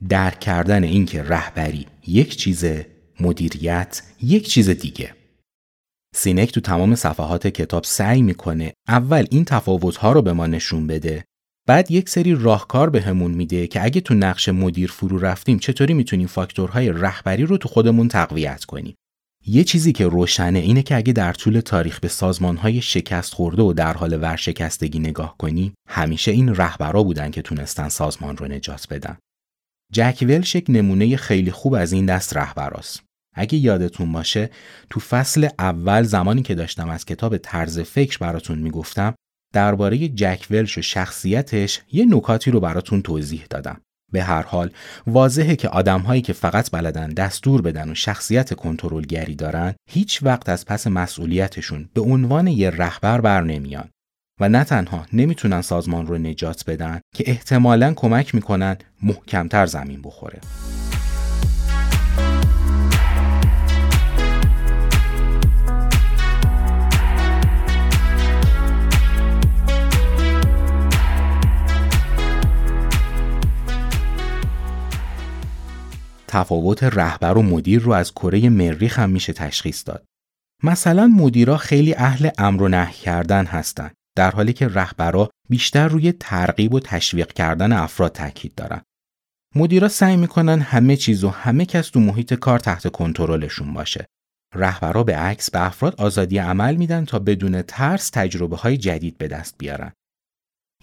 درک 0.09 0.39
کردن 0.39 0.83
اینکه 0.83 1.23
رهبری 1.23 1.85
یک 2.07 2.37
چیزه 2.37 2.87
مدیریت 3.19 4.01
یک 4.21 4.47
چیز 4.47 4.69
دیگه 4.69 5.15
سینک 6.15 6.51
تو 6.51 6.61
تمام 6.61 6.95
صفحات 6.95 7.47
کتاب 7.47 7.83
سعی 7.83 8.21
می‌کنه 8.21 8.73
اول 8.87 9.25
این 9.31 9.45
تفاوتها 9.45 10.11
رو 10.11 10.21
به 10.21 10.33
ما 10.33 10.47
نشون 10.47 10.87
بده 10.87 11.25
بعد 11.67 11.91
یک 11.91 12.09
سری 12.09 12.35
راهکار 12.35 12.89
بهمون 12.89 13.31
به 13.31 13.37
میده 13.37 13.67
که 13.67 13.83
اگه 13.83 14.01
تو 14.01 14.13
نقش 14.13 14.49
مدیر 14.49 14.91
فرو 14.91 15.19
رفتیم 15.19 15.59
چطوری 15.59 15.93
می‌تونیم 15.93 16.27
فاکتورهای 16.27 16.89
رهبری 16.89 17.43
رو 17.43 17.57
تو 17.57 17.69
خودمون 17.69 18.07
تقویت 18.07 18.65
کنیم 18.65 18.95
یه 19.45 19.63
چیزی 19.63 19.91
که 19.91 20.07
روشنه 20.07 20.59
اینه 20.59 20.83
که 20.83 20.95
اگه 20.95 21.13
در 21.13 21.33
طول 21.33 21.59
تاریخ 21.59 21.99
به 21.99 22.07
سازمانهای 22.07 22.81
شکست 22.81 23.33
خورده 23.33 23.61
و 23.61 23.73
در 23.73 23.93
حال 23.93 24.21
ورشکستگی 24.21 24.99
نگاه 24.99 25.37
کنیم 25.37 25.73
همیشه 25.89 26.31
این 26.31 26.55
رهبرا 26.55 27.03
بودن 27.03 27.31
که 27.31 27.41
تونستن 27.41 27.89
سازمان 27.89 28.37
رو 28.37 28.47
نجات 28.47 28.87
بدن 28.89 29.17
جک 29.93 30.17
ولش 30.21 30.55
یک 30.55 30.65
نمونه 30.69 31.17
خیلی 31.17 31.51
خوب 31.51 31.73
از 31.73 31.91
این 31.91 32.05
دست 32.05 32.37
رهبراست 32.37 33.03
اگه 33.35 33.57
یادتون 33.57 34.11
باشه 34.11 34.49
تو 34.89 34.99
فصل 34.99 35.49
اول 35.59 36.03
زمانی 36.03 36.41
که 36.41 36.55
داشتم 36.55 36.89
از 36.89 37.05
کتاب 37.05 37.37
طرز 37.37 37.79
فکر 37.79 38.17
براتون 38.17 38.59
می‌گفتم 38.59 39.15
درباره 39.53 40.07
جک 40.07 40.47
ولش 40.51 40.77
و 40.77 40.81
شخصیتش 40.81 41.81
یه 41.91 42.05
نکاتی 42.05 42.51
رو 42.51 42.59
براتون 42.59 43.01
توضیح 43.01 43.45
دادم. 43.49 43.81
به 44.11 44.23
هر 44.23 44.41
حال 44.41 44.71
واضحه 45.07 45.55
که 45.55 45.69
آدمهایی 45.69 46.21
که 46.21 46.33
فقط 46.33 46.71
بلدن 46.71 47.09
دستور 47.09 47.61
بدن 47.61 47.91
و 47.91 47.95
شخصیت 47.95 48.53
کنترلگری 48.53 49.35
دارن 49.35 49.73
هیچ 49.89 50.23
وقت 50.23 50.49
از 50.49 50.65
پس 50.65 50.87
مسئولیتشون 50.87 51.89
به 51.93 52.01
عنوان 52.01 52.47
یه 52.47 52.69
رهبر 52.69 53.21
بر 53.21 53.41
نمیان 53.41 53.89
و 54.39 54.49
نه 54.49 54.63
تنها 54.63 55.05
نمی‌تونن 55.13 55.61
سازمان 55.61 56.07
رو 56.07 56.17
نجات 56.17 56.63
بدن 56.67 57.01
که 57.15 57.23
احتمالا 57.27 57.93
کمک 57.93 58.35
می‌کنن 58.35 58.77
محکمتر 59.03 59.65
زمین 59.65 60.01
بخوره. 60.01 60.39
تفاوت 76.31 76.83
رهبر 76.83 77.37
و 77.37 77.41
مدیر 77.41 77.81
رو 77.81 77.91
از 77.91 78.11
کره 78.11 78.49
مریخ 78.49 78.99
هم 78.99 79.09
میشه 79.09 79.33
تشخیص 79.33 79.83
داد. 79.85 80.05
مثلا 80.63 81.07
مدیرا 81.07 81.57
خیلی 81.57 81.93
اهل 81.93 82.29
امر 82.37 82.61
و 82.61 82.67
نهی 82.67 82.93
کردن 82.93 83.45
هستن 83.45 83.91
در 84.17 84.31
حالی 84.31 84.53
که 84.53 84.67
رهبرا 84.67 85.29
بیشتر 85.49 85.87
روی 85.87 86.11
ترغیب 86.11 86.73
و 86.73 86.79
تشویق 86.79 87.33
کردن 87.33 87.71
افراد 87.71 88.11
تاکید 88.11 88.55
دارن. 88.55 88.81
مدیرا 89.55 89.87
سعی 89.87 90.17
می‌کنن 90.17 90.59
همه 90.59 90.95
چیز 90.95 91.23
و 91.23 91.29
همه 91.29 91.65
کس 91.65 91.89
تو 91.89 91.99
محیط 91.99 92.33
کار 92.33 92.59
تحت 92.59 92.87
کنترلشون 92.87 93.73
باشه. 93.73 94.05
رهبرا 94.55 95.03
به 95.03 95.15
عکس 95.15 95.51
به 95.51 95.65
افراد 95.65 95.95
آزادی 96.01 96.37
عمل 96.37 96.75
میدن 96.75 97.05
تا 97.05 97.19
بدون 97.19 97.61
ترس 97.61 98.09
تجربه 98.09 98.55
های 98.55 98.77
جدید 98.77 99.17
به 99.17 99.27
دست 99.27 99.55
بیارن. 99.57 99.91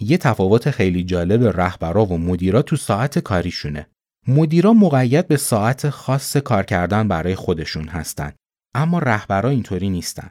یه 0.01 0.19
تفاوت 0.19 0.71
خیلی 0.71 1.05
جالب 1.05 1.61
رهبرا 1.61 2.07
و 2.07 2.19
مدیرا 2.19 2.63
تو 2.63 2.77
ساعت 2.77 3.19
کاریشونه. 3.19 3.87
مدیرا 4.27 4.73
مقید 4.73 5.29
به 5.29 5.37
ساعت 5.37 5.91
خاص 5.91 6.37
کار 6.37 6.63
کردن 6.63 7.09
برای 7.09 7.35
خودشون 7.35 7.89
هستند 7.89 8.37
اما 8.75 8.99
رهبرا 8.99 9.51
اینطوری 9.51 9.91
نیستن 9.91 10.31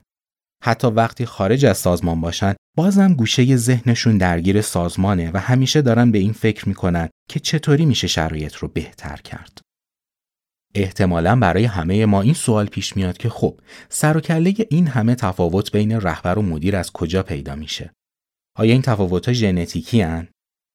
حتی 0.63 0.87
وقتی 0.87 1.25
خارج 1.25 1.65
از 1.65 1.77
سازمان 1.77 2.21
باشن 2.21 2.55
بازم 2.77 3.13
گوشه 3.13 3.55
ذهنشون 3.55 4.17
درگیر 4.17 4.61
سازمانه 4.61 5.31
و 5.33 5.37
همیشه 5.37 5.81
دارن 5.81 6.11
به 6.11 6.17
این 6.17 6.33
فکر 6.33 6.69
می‌کنن 6.69 7.09
که 7.29 7.39
چطوری 7.39 7.85
میشه 7.85 8.07
شرایط 8.07 8.55
رو 8.55 8.67
بهتر 8.67 9.17
کرد 9.17 9.61
احتمالا 10.75 11.35
برای 11.35 11.65
همه 11.65 12.05
ما 12.05 12.21
این 12.21 12.33
سوال 12.33 12.65
پیش 12.65 12.95
میاد 12.95 13.17
که 13.17 13.29
خب 13.29 13.59
سر 13.89 14.17
و 14.17 14.19
کله 14.19 14.53
این 14.69 14.87
همه 14.87 15.15
تفاوت 15.15 15.71
بین 15.71 15.91
رهبر 15.91 16.39
و 16.39 16.41
مدیر 16.41 16.75
از 16.75 16.91
کجا 16.91 17.23
پیدا 17.23 17.55
میشه؟ 17.55 17.93
آیا 18.57 18.73
این 18.73 18.81
تفاوت 18.81 19.25
ها 19.25 19.33
ژنتیکی؟ 19.33 20.05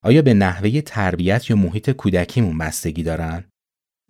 آیا 0.05 0.23
به 0.23 0.35
نحوه 0.35 0.81
تربیت 0.81 1.51
یا 1.51 1.57
محیط 1.57 1.91
کودکیمون 1.91 2.59
بستگی 2.59 3.03
دارن؟ 3.03 3.45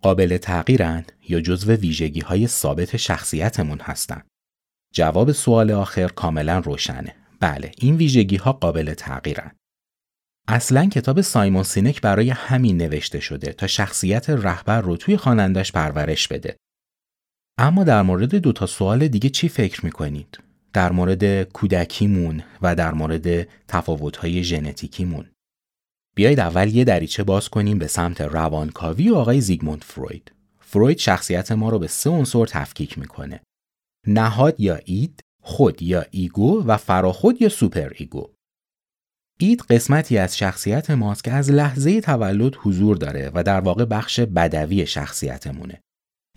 قابل 0.03 0.37
تغییرن 0.37 1.05
یا 1.29 1.41
جزو 1.41 1.73
ویژگی 1.73 2.21
های 2.21 2.47
ثابت 2.47 2.97
شخصیتمون 2.97 3.81
هستن؟ 3.81 4.23
جواب 4.95 5.33
سوال 5.33 5.71
آخر 5.71 6.09
کاملا 6.09 6.59
روشنه. 6.59 7.15
بله، 7.41 7.73
این 7.79 7.97
ویژگی 7.97 8.37
ها 8.37 8.53
قابل 8.53 8.95
تغییرن. 8.95 9.53
اصلا 10.49 10.87
کتاب 10.87 11.21
سایمون 11.21 11.63
سینک 11.63 12.01
برای 12.01 12.31
همین 12.31 12.77
نوشته 12.77 13.21
شده 13.21 13.53
تا 13.53 13.67
شخصیت 13.67 14.31
رهبر 14.31 14.81
رو 14.81 14.97
توی 14.97 15.17
خوانندش 15.17 15.73
پرورش 15.73 16.29
بده. 16.29 16.57
اما 17.59 17.85
در 17.85 18.03
مورد 18.03 18.35
دو 18.35 18.53
تا 18.53 18.67
سوال 18.67 19.09
دیگه 19.09 19.29
چی 19.29 19.49
فکر 19.49 19.85
می‌کنید؟ 19.85 20.39
در 20.73 20.93
مورد 20.93 21.43
کودکیمون 21.43 22.43
و 22.63 22.75
در 22.75 22.95
مورد 22.95 23.49
تفاوت‌های 23.69 24.45
ژنتیکیمون. 24.45 25.32
بیایید 26.15 26.41
اول 26.41 26.69
یه 26.69 26.85
دریچه 26.85 27.25
باز 27.25 27.49
کنیم 27.49 27.79
به 27.79 27.87
سمت 27.87 28.21
روانکاوی 28.21 29.11
و 29.11 29.17
آقای 29.17 29.41
زیگموند 29.41 29.85
فروید. 29.85 30.33
فروید 30.61 30.99
شخصیت 30.99 31.53
ما 31.53 31.69
رو 31.69 31.79
به 31.79 31.87
سه 31.87 32.11
عنصر 32.11 32.47
تفکیک 32.47 32.99
می‌کنه. 32.99 33.41
نهاد 34.07 34.61
یا 34.61 34.77
id، 34.85 35.21
خود 35.43 35.83
یا 35.83 36.05
ego 36.11 36.65
و 36.67 36.77
فراخود 36.77 37.43
یا 37.43 37.49
super 37.49 37.93
ego. 37.95 38.31
id 39.39 39.61
قسمتی 39.61 40.19
از 40.19 40.39
شخصیت 40.39 40.91
ماست 40.91 41.25
که 41.25 41.33
از 41.33 41.51
لحظه 41.51 42.01
تولد 42.01 42.55
حضور 42.57 42.97
داره 42.97 43.31
و 43.35 43.43
در 43.43 43.61
واقع 43.61 43.85
بخش 43.85 44.21
بدوی 44.21 44.87
شخصیتمونه. 44.87 45.81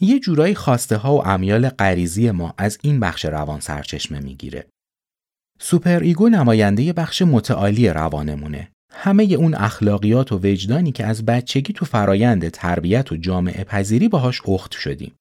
یه 0.01 0.20
جورایی 0.20 0.55
خواسته 0.55 0.98
ها 0.98 1.15
و 1.15 1.27
امیال 1.27 1.70
غریزی 1.70 2.32
ما 2.32 2.53
از 2.58 2.77
این 2.82 3.00
بخش 3.00 3.25
روان 3.25 3.60
سرچشمه 3.60 4.20
می‌گیره. 4.20 4.67
super 5.60 6.00
ego 6.00 6.29
نماینده 6.29 6.94
بخش 6.94 7.22
متعالی 7.22 7.89
روانمونه. 7.89 8.72
همه 8.97 9.23
اون 9.23 9.53
اخلاقیات 9.55 10.31
و 10.31 10.39
وجدانی 10.43 10.91
که 10.91 11.05
از 11.05 11.25
بچگی 11.25 11.73
تو 11.73 11.85
فرایند 11.85 12.49
تربیت 12.49 13.11
و 13.11 13.15
جامعه 13.15 13.63
پذیری 13.63 14.07
باهاش 14.07 14.41
اخت 14.47 14.71
شدیم. 14.71 15.15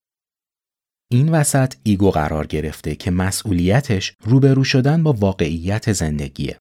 این 1.12 1.28
وسط 1.28 1.74
ego 1.82 2.10
قرار 2.10 2.46
گرفته 2.46 2.94
که 2.94 3.10
مسئولیتش 3.10 4.12
روبرو 4.24 4.64
شدن 4.64 5.02
با 5.02 5.12
واقعیت 5.12 5.92
زندگیه. 5.92 6.58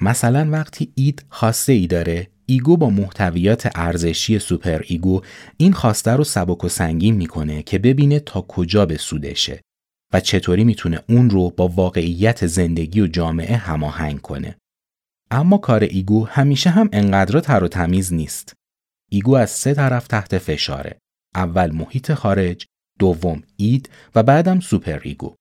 مثلا 0.00 0.50
وقتی 0.50 0.92
id 0.94 1.24
خواسته 1.28 1.72
ای 1.72 1.86
داره 1.86 2.28
ego 2.46 2.76
با 2.76 2.90
محتویات 2.90 3.70
ارزشی 3.74 4.38
super 4.38 4.82
ego 4.86 5.20
این 5.56 5.72
خواسته 5.72 6.10
رو 6.10 6.24
سبک 6.24 6.64
و 6.64 6.68
سنگین 6.68 7.14
می‌کنه 7.14 7.62
که 7.62 7.78
ببینه 7.78 8.20
تا 8.20 8.40
کجا 8.40 8.86
به 8.86 8.96
سودشه 8.96 9.60
و 10.12 10.20
چطوری 10.20 10.64
می‌تونه 10.64 11.00
اون 11.08 11.30
رو 11.30 11.50
با 11.50 11.68
واقعیت 11.68 12.46
زندگی 12.46 13.00
و 13.00 13.06
جامعه 13.06 13.56
هماهنگ 13.56 14.20
کنه. 14.20 14.56
اما 15.32 15.58
کار 15.58 15.82
ego 15.82 16.24
همیشه 16.24 16.70
هم 16.70 16.88
انقدر 16.92 17.40
تر 17.40 17.64
و 17.64 17.68
تمیز 17.68 18.12
نیست. 18.12 18.54
ego 19.10 19.34
از 19.34 19.50
سه 19.50 19.74
طرف 19.74 20.06
تحت 20.06 20.38
فشاره. 20.38 20.98
اول 21.34 21.70
محیط 21.70 22.14
خارج، 22.14 22.66
دوم 22.98 23.42
id 23.56 23.90
و 24.14 24.22
بعدم 24.22 24.60
super 24.60 25.00
ego. 25.02 25.34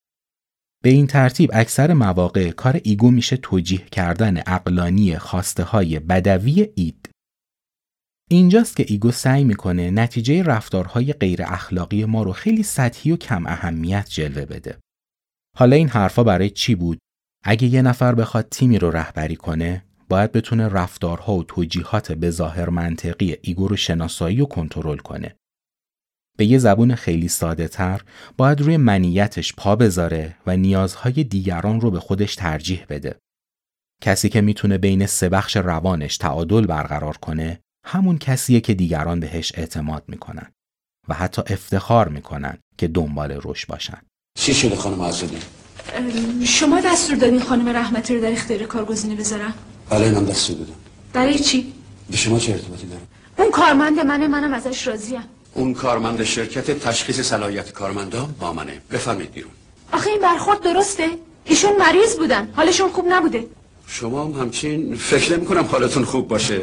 به 0.83 0.89
این 0.89 1.07
ترتیب 1.07 1.49
اکثر 1.53 1.93
مواقع 1.93 2.51
کار 2.51 2.81
ego 2.83 3.11
میشه 3.11 3.37
توجیه 3.37 3.85
کردن 3.85 4.37
عقلانی 4.37 5.17
خواسته 5.17 5.63
های 5.63 5.99
بدوی 5.99 6.67
id. 6.75 7.09
اینجاست 8.29 8.75
که 8.75 8.85
ego 8.87 9.11
سعی 9.11 9.43
می‌کنه 9.43 9.91
نتیجه 9.91 10.43
رفتارهای 10.43 11.13
غیر 11.13 11.43
اخلاقی 11.43 12.05
ما 12.05 12.23
رو 12.23 12.31
خیلی 12.31 12.63
سطحی 12.63 13.11
و 13.11 13.17
کم 13.17 13.47
اهمیت 13.47 14.09
جلوه 14.09 14.45
بده. 14.45 14.79
حالا 15.57 15.75
این 15.75 15.89
حرفا 15.89 16.23
برای 16.23 16.49
چی 16.49 16.75
بود؟ 16.75 16.99
اگه 17.43 17.67
یه 17.67 17.81
نفر 17.81 18.15
بخواد 18.15 18.47
تیمی 18.49 18.79
رو 18.79 18.91
رهبری 18.91 19.35
کنه، 19.35 19.83
باید 20.09 20.31
بتونه 20.31 20.67
رفتارها 20.67 21.33
و 21.33 21.43
توجیهات 21.43 22.11
به 22.11 22.31
ظاهر 22.31 22.69
منطقی 22.69 23.37
ایگو 23.41 23.67
رو 23.67 23.75
شناسایی 23.75 24.41
و 24.41 24.45
کنترل 24.45 24.97
کنه. 24.97 25.35
به 26.37 26.45
یه 26.45 26.57
زبون 26.57 26.95
خیلی 26.95 27.27
ساده 27.27 27.67
تر 27.67 28.01
باید 28.37 28.61
روی 28.61 28.77
منیتش 28.77 29.55
پا 29.55 29.75
بذاره 29.75 30.35
و 30.47 30.57
نیازهای 30.57 31.23
دیگران 31.23 31.81
رو 31.81 31.91
به 31.91 31.99
خودش 31.99 32.35
ترجیح 32.35 32.85
بده. 32.89 33.19
کسی 34.01 34.29
که 34.29 34.41
می‌تونه 34.41 34.77
بین 34.77 35.05
سه 35.05 35.29
بخش 35.29 35.57
روانش 35.57 36.17
تعادل 36.17 36.65
برقرار 36.65 37.17
کنه 37.17 37.59
همون 37.85 38.17
کسیه 38.17 38.59
که 38.61 38.73
دیگران 38.73 39.19
بهش 39.19 39.51
اعتماد 39.55 40.03
می‌کنن 40.07 40.51
و 41.07 41.13
حتی 41.13 41.41
افتخار 41.41 42.07
می‌کنن 42.07 42.57
که 42.77 42.87
دنبال 42.87 43.31
روش 43.31 43.65
باشن. 43.65 44.01
چی 44.39 44.53
شده 44.53 44.75
خانم 44.75 45.01
آزادی؟ 45.01 45.37
شما 46.45 46.81
دستور 46.81 47.15
دادین 47.15 47.39
خانم 47.41 47.69
رحمتی 47.69 48.15
رو 48.15 48.21
در 48.21 48.31
اختیار 48.31 48.63
کارگزینی 48.63 49.15
بذارم؟ 49.15 49.53
بله 49.89 50.01
اینم 50.05 50.25
دستور 50.25 50.57
دادم. 50.57 50.73
برای 51.13 51.39
چی؟ 51.39 51.73
به 52.11 52.17
شما 52.17 52.39
چه 52.39 52.51
ارتباطی 52.51 52.87
داره؟ 52.87 53.01
اون 53.37 53.51
کارمند 53.51 53.99
منه 53.99 54.27
منم 54.27 54.53
ازش 54.53 54.87
راضیم. 54.87 55.23
اون 55.53 55.73
کارمند 55.73 56.23
شرکت 56.23 56.79
تشخیص 56.79 57.21
صلاحیت 57.21 57.71
کارمندان 57.71 58.35
با 58.39 58.53
منه 58.53 58.81
بفهمید 58.91 59.31
بیرون 59.33 59.51
آخه 59.93 60.09
این 60.09 60.21
برخورد 60.21 60.61
درسته 60.61 61.09
ایشون 61.45 61.71
مریض 61.77 62.15
بودن 62.15 62.49
حالشون 62.55 62.89
خوب 62.89 63.05
نبوده 63.09 63.47
شما 63.87 64.23
هم 64.25 64.31
همچین 64.31 64.95
فکر 64.95 65.37
نمی 65.37 65.45
کنم 65.45 65.65
حالتون 65.65 66.05
خوب 66.05 66.27
باشه 66.27 66.61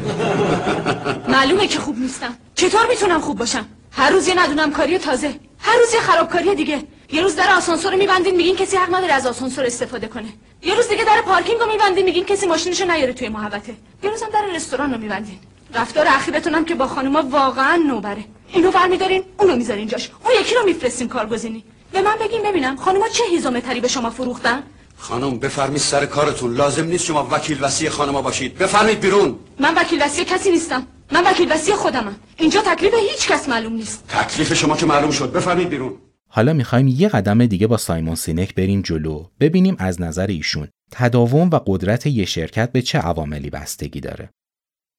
معلومه 1.35 1.67
که 1.67 1.79
خوب 1.79 1.99
نیستم 1.99 2.35
چطور 2.55 2.87
می‌تونم 2.89 3.21
خوب 3.21 3.39
باشم 3.39 3.67
هر 3.91 4.11
روز 4.11 4.29
یه 4.29 4.35
ندونم 4.39 4.71
کاری 4.73 4.99
تازه 4.99 5.35
هر 5.59 5.77
روز 5.79 5.95
یه 5.95 6.01
خرابکاری 6.01 6.55
دیگه 6.55 6.83
یه 7.13 7.23
روز 7.23 7.37
در 7.37 7.55
آسانسور 7.57 7.95
میبندین 7.95 8.37
میگین 8.37 8.57
کسی 8.57 8.77
حق 8.77 8.95
نداره 8.95 9.13
از 9.13 9.27
آسانسور 9.27 9.65
استفاده 9.65 10.09
کنه. 10.09 10.29
یه 10.63 10.75
روز 10.75 10.89
دیگه 10.89 11.05
در 11.05 11.23
پارکینگ 11.27 11.61
رو 11.61 11.67
میبندین 11.73 12.05
میگین 12.05 12.25
کسی 12.25 12.47
ماشینشو 12.47 12.85
نیاره 12.85 13.13
توی 13.13 13.29
محوطه. 13.29 13.75
یه 14.03 14.11
روزم 14.11 14.27
در 14.33 14.45
رستوران 14.55 14.93
رو 14.95 15.01
میبندین. 15.01 15.39
رفتار 15.75 16.07
اخیرتونم 16.09 16.65
که 16.65 16.75
با 16.75 16.87
خانوما 16.87 17.23
واقعا 17.23 17.77
نوبره. 17.77 18.25
اینو 18.53 18.71
برمیدارین 18.71 19.25
اونو 19.39 19.57
می‌ذارین 19.57 19.87
جاش. 19.89 20.11
اون 20.25 20.35
یکی 20.41 20.55
رو 20.55 20.65
میفرستین 20.65 21.09
کارگزینی. 21.09 21.65
به 21.93 22.03
من 22.03 22.17
بگین 22.21 22.43
ببینم 22.43 22.77
خانوما 22.77 23.09
چه 23.09 23.25
هیزم 23.31 23.61
تری 23.61 23.81
به 23.81 23.89
شما 23.89 24.11
فروختن؟ 24.11 24.63
خانم 24.97 25.39
بفرمید 25.39 25.81
سر 25.81 26.07
کارتون. 26.07 26.55
لازم 26.55 26.85
نیست 26.85 27.05
شما 27.05 27.29
وکیل 27.31 27.59
وسی 27.65 27.89
خانما 27.89 28.23
باشید. 28.23 28.59
بفرمید 28.59 29.01
بیرون. 29.01 29.39
من 29.59 29.75
وکیل 29.75 30.03
وسی 30.03 30.25
کسی 30.25 30.51
نیستم. 30.51 30.87
من 31.13 31.25
وکیل 31.27 31.53
وصی 31.53 31.73
خودمم. 31.73 32.17
اینجا 32.37 32.63
تکلیف 32.63 32.95
هیچ 32.95 33.29
کس 33.29 33.49
معلوم 33.49 33.73
نیست. 33.73 34.05
تکلیف 34.09 34.55
شما 34.55 34.77
که 34.77 34.87
معلوم 34.87 35.11
شد. 35.11 35.33
بفرمید 35.33 35.69
بیرون. 35.69 35.99
حالا 36.29 36.53
می‌خوایم 36.53 36.89
یه 36.89 37.09
قدم 37.09 37.47
دیگه 37.47 37.67
با 37.67 37.77
سایمون 37.77 38.15
سینک 38.15 38.55
بریم 38.55 38.83
جلو 38.83 39.27
ببینیم 39.41 39.77
از 39.79 40.01
نظر 40.01 40.27
ایشون 40.27 40.69
تداوم 40.91 41.51
و 41.51 41.61
قدرت 41.67 42.07
یه 42.07 42.25
شرکت 42.25 42.73
به 42.73 42.83
چه 42.83 42.99
عواملی 42.99 43.51
بستگی 43.51 44.01
داره 44.01 44.31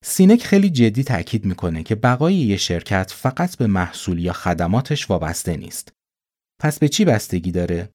سینک 0.03 0.43
خیلی 0.43 0.69
جدی 0.69 1.03
تاکید 1.03 1.45
می‌کنه 1.45 1.83
که 1.83 1.95
بقای 1.95 2.33
یه 2.33 2.57
شرکت 2.57 3.11
فقط 3.11 3.57
به 3.57 3.67
محصول 3.67 4.19
یا 4.19 4.33
خدماتش 4.33 5.09
وابسته 5.09 5.57
نیست. 5.57 5.91
پس 6.61 6.79
به 6.79 6.89
چی 6.89 7.05
بستگی 7.05 7.51
داره؟ 7.51 7.89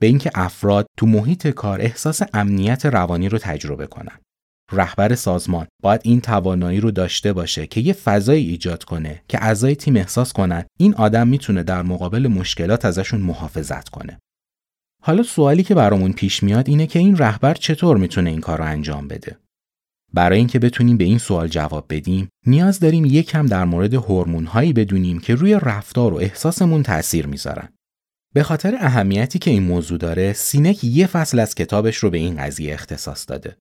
به 0.00 0.06
اینکه 0.06 0.30
افراد 0.34 0.86
تو 0.96 1.06
محیط 1.06 1.46
کار 1.46 1.80
احساس 1.80 2.22
امنیت 2.32 2.86
روانی 2.86 3.28
رو 3.28 3.38
تجربه 3.38 3.86
کنن. 3.86 4.18
رهبر 4.72 5.14
سازمان 5.14 5.66
باید 5.82 6.00
این 6.04 6.20
توانایی 6.20 6.80
رو 6.80 6.90
داشته 6.90 7.32
باشه 7.32 7.66
که 7.66 7.80
یه 7.80 7.92
فضایی 7.92 8.48
ایجاد 8.48 8.84
کنه 8.84 9.22
که 9.28 9.44
اعضای 9.44 9.74
تیم 9.74 9.96
احساس 9.96 10.32
کنن 10.32 10.64
این 10.78 10.94
آدم 10.94 11.28
می‌تونه 11.28 11.62
در 11.62 11.82
مقابل 11.82 12.28
مشکلات 12.28 12.84
ازشون 12.84 13.20
محافظت 13.20 13.88
کنه. 13.88 14.18
حالا 15.02 15.22
سوالی 15.22 15.62
که 15.62 15.74
برامون 15.74 16.12
پیش 16.12 16.42
میاد 16.42 16.68
اینه 16.68 16.86
که 16.86 16.98
این 16.98 17.16
رهبر 17.16 17.54
چطور 17.54 17.96
می‌تونه 17.96 18.30
این 18.30 18.40
کار 18.40 18.58
رو 18.58 18.64
انجام 18.64 19.08
بده؟ 19.08 19.38
برای 20.12 20.38
اینکه 20.38 20.58
بتونیم 20.58 20.96
به 20.96 21.04
این 21.04 21.18
سوال 21.18 21.48
جواب 21.48 21.86
بدیم 21.90 22.28
نیاز 22.46 22.80
داریم 22.80 23.04
یکم 23.04 23.46
در 23.46 23.64
مورد 23.64 23.94
هورمون‌هایی 23.94 24.72
بدونیم 24.72 25.20
که 25.20 25.34
روی 25.34 25.54
رفتار 25.62 26.14
و 26.14 26.16
احساسمون 26.16 26.82
تأثیر 26.82 27.26
می‌ذارن. 27.26 27.68
به 28.34 28.42
خاطر 28.42 28.74
اهمیتی 28.80 29.38
که 29.38 29.50
این 29.50 29.62
موضوع 29.62 29.98
داره 29.98 30.32
سینک 30.32 30.84
یه 30.84 31.06
فصل 31.06 31.38
از 31.38 31.54
کتابش 31.54 31.96
رو 31.96 32.10
به 32.10 32.18
این 32.18 32.36
قضیه 32.36 32.74
اختصاص 32.74 33.24
داده. 33.28 33.56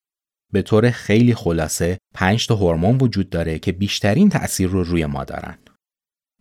به 0.53 0.62
طور 0.62 0.91
خیلی 0.91 1.33
خلاصه 1.33 1.98
پنج 2.13 2.48
تا 2.48 2.55
هورمون 2.55 2.98
وجود 2.98 3.29
داره 3.29 3.60
که 3.60 3.72
بیشترین 3.72 4.29
تأثیر 4.29 4.69
رو 4.69 4.83
روی 4.83 5.05
ما 5.05 5.24
دارن. 5.24 5.57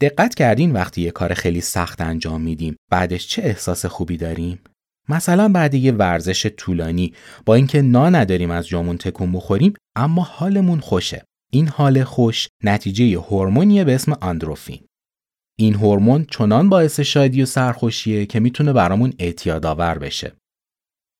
دقت 0.00 0.34
کردین 0.34 0.72
وقتی 0.72 1.02
یه 1.02 1.10
کار 1.10 1.34
خیلی 1.34 1.60
سخت 1.60 2.00
انجام 2.00 2.40
میدیم 2.40 2.76
بعدش 2.90 3.28
چه 3.28 3.42
احساس 3.42 3.86
خوبی 3.86 4.16
داریم؟ 4.16 4.58
مثلا 5.08 5.48
بعد 5.48 5.74
یه 5.74 5.92
ورزش 5.92 6.46
طولانی 6.46 7.14
با 7.46 7.54
اینکه 7.54 7.82
نا 7.82 8.10
نداریم 8.10 8.50
از 8.50 8.68
جامون 8.68 8.98
تکون 8.98 9.32
بخوریم 9.32 9.74
اما 9.96 10.22
حالمون 10.22 10.80
خوشه 10.80 11.24
این 11.52 11.68
حال 11.68 12.04
خوش 12.04 12.48
نتیجه 12.64 13.18
هورمونیه 13.18 13.84
به 13.84 13.94
اسم 13.94 14.12
آندروفین 14.12 14.80
این 15.58 15.74
هورمون 15.74 16.24
چنان 16.24 16.68
باعث 16.68 17.00
شادی 17.00 17.42
و 17.42 17.46
سرخوشیه 17.46 18.26
که 18.26 18.40
می‌تونه 18.40 18.72
برامون 18.72 19.12
اعتیادآور 19.18 19.98
بشه 19.98 20.32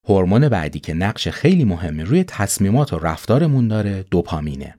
هورمون 0.09 0.49
بعدی 0.49 0.81
که 0.81 0.95
نقش 0.95 1.29
خیلی 1.29 1.65
مهمی 1.65 2.03
روی 2.03 2.25
تصمیمات 2.25 2.93
و 2.93 2.99
رفتارمون 2.99 3.69
داره 3.69 4.03
دوپامینه 4.03 4.79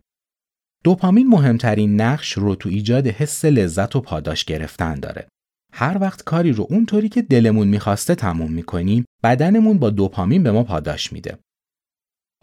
دوپامین 0.83 1.27
مهمترین 1.27 2.01
نقش 2.01 2.31
رو 2.31 2.55
تو 2.55 2.69
ایجاد 2.69 3.07
حس 3.07 3.45
لذت 3.45 3.95
و 3.95 4.01
پاداش 4.01 4.45
گرفتن 4.45 4.99
داره. 4.99 5.27
هر 5.73 5.97
وقت 6.01 6.23
کاری 6.23 6.51
رو 6.51 6.67
اونطوری 6.69 7.09
که 7.09 7.21
دلمون 7.21 7.67
می‌خواسته 7.67 8.15
تموم 8.15 8.51
می‌کنیم 8.51 9.05
بدنمون 9.23 9.77
با 9.79 9.89
دوپامین 9.89 10.43
به 10.43 10.51
ما 10.51 10.63
پاداش 10.63 11.13
میده. 11.13 11.37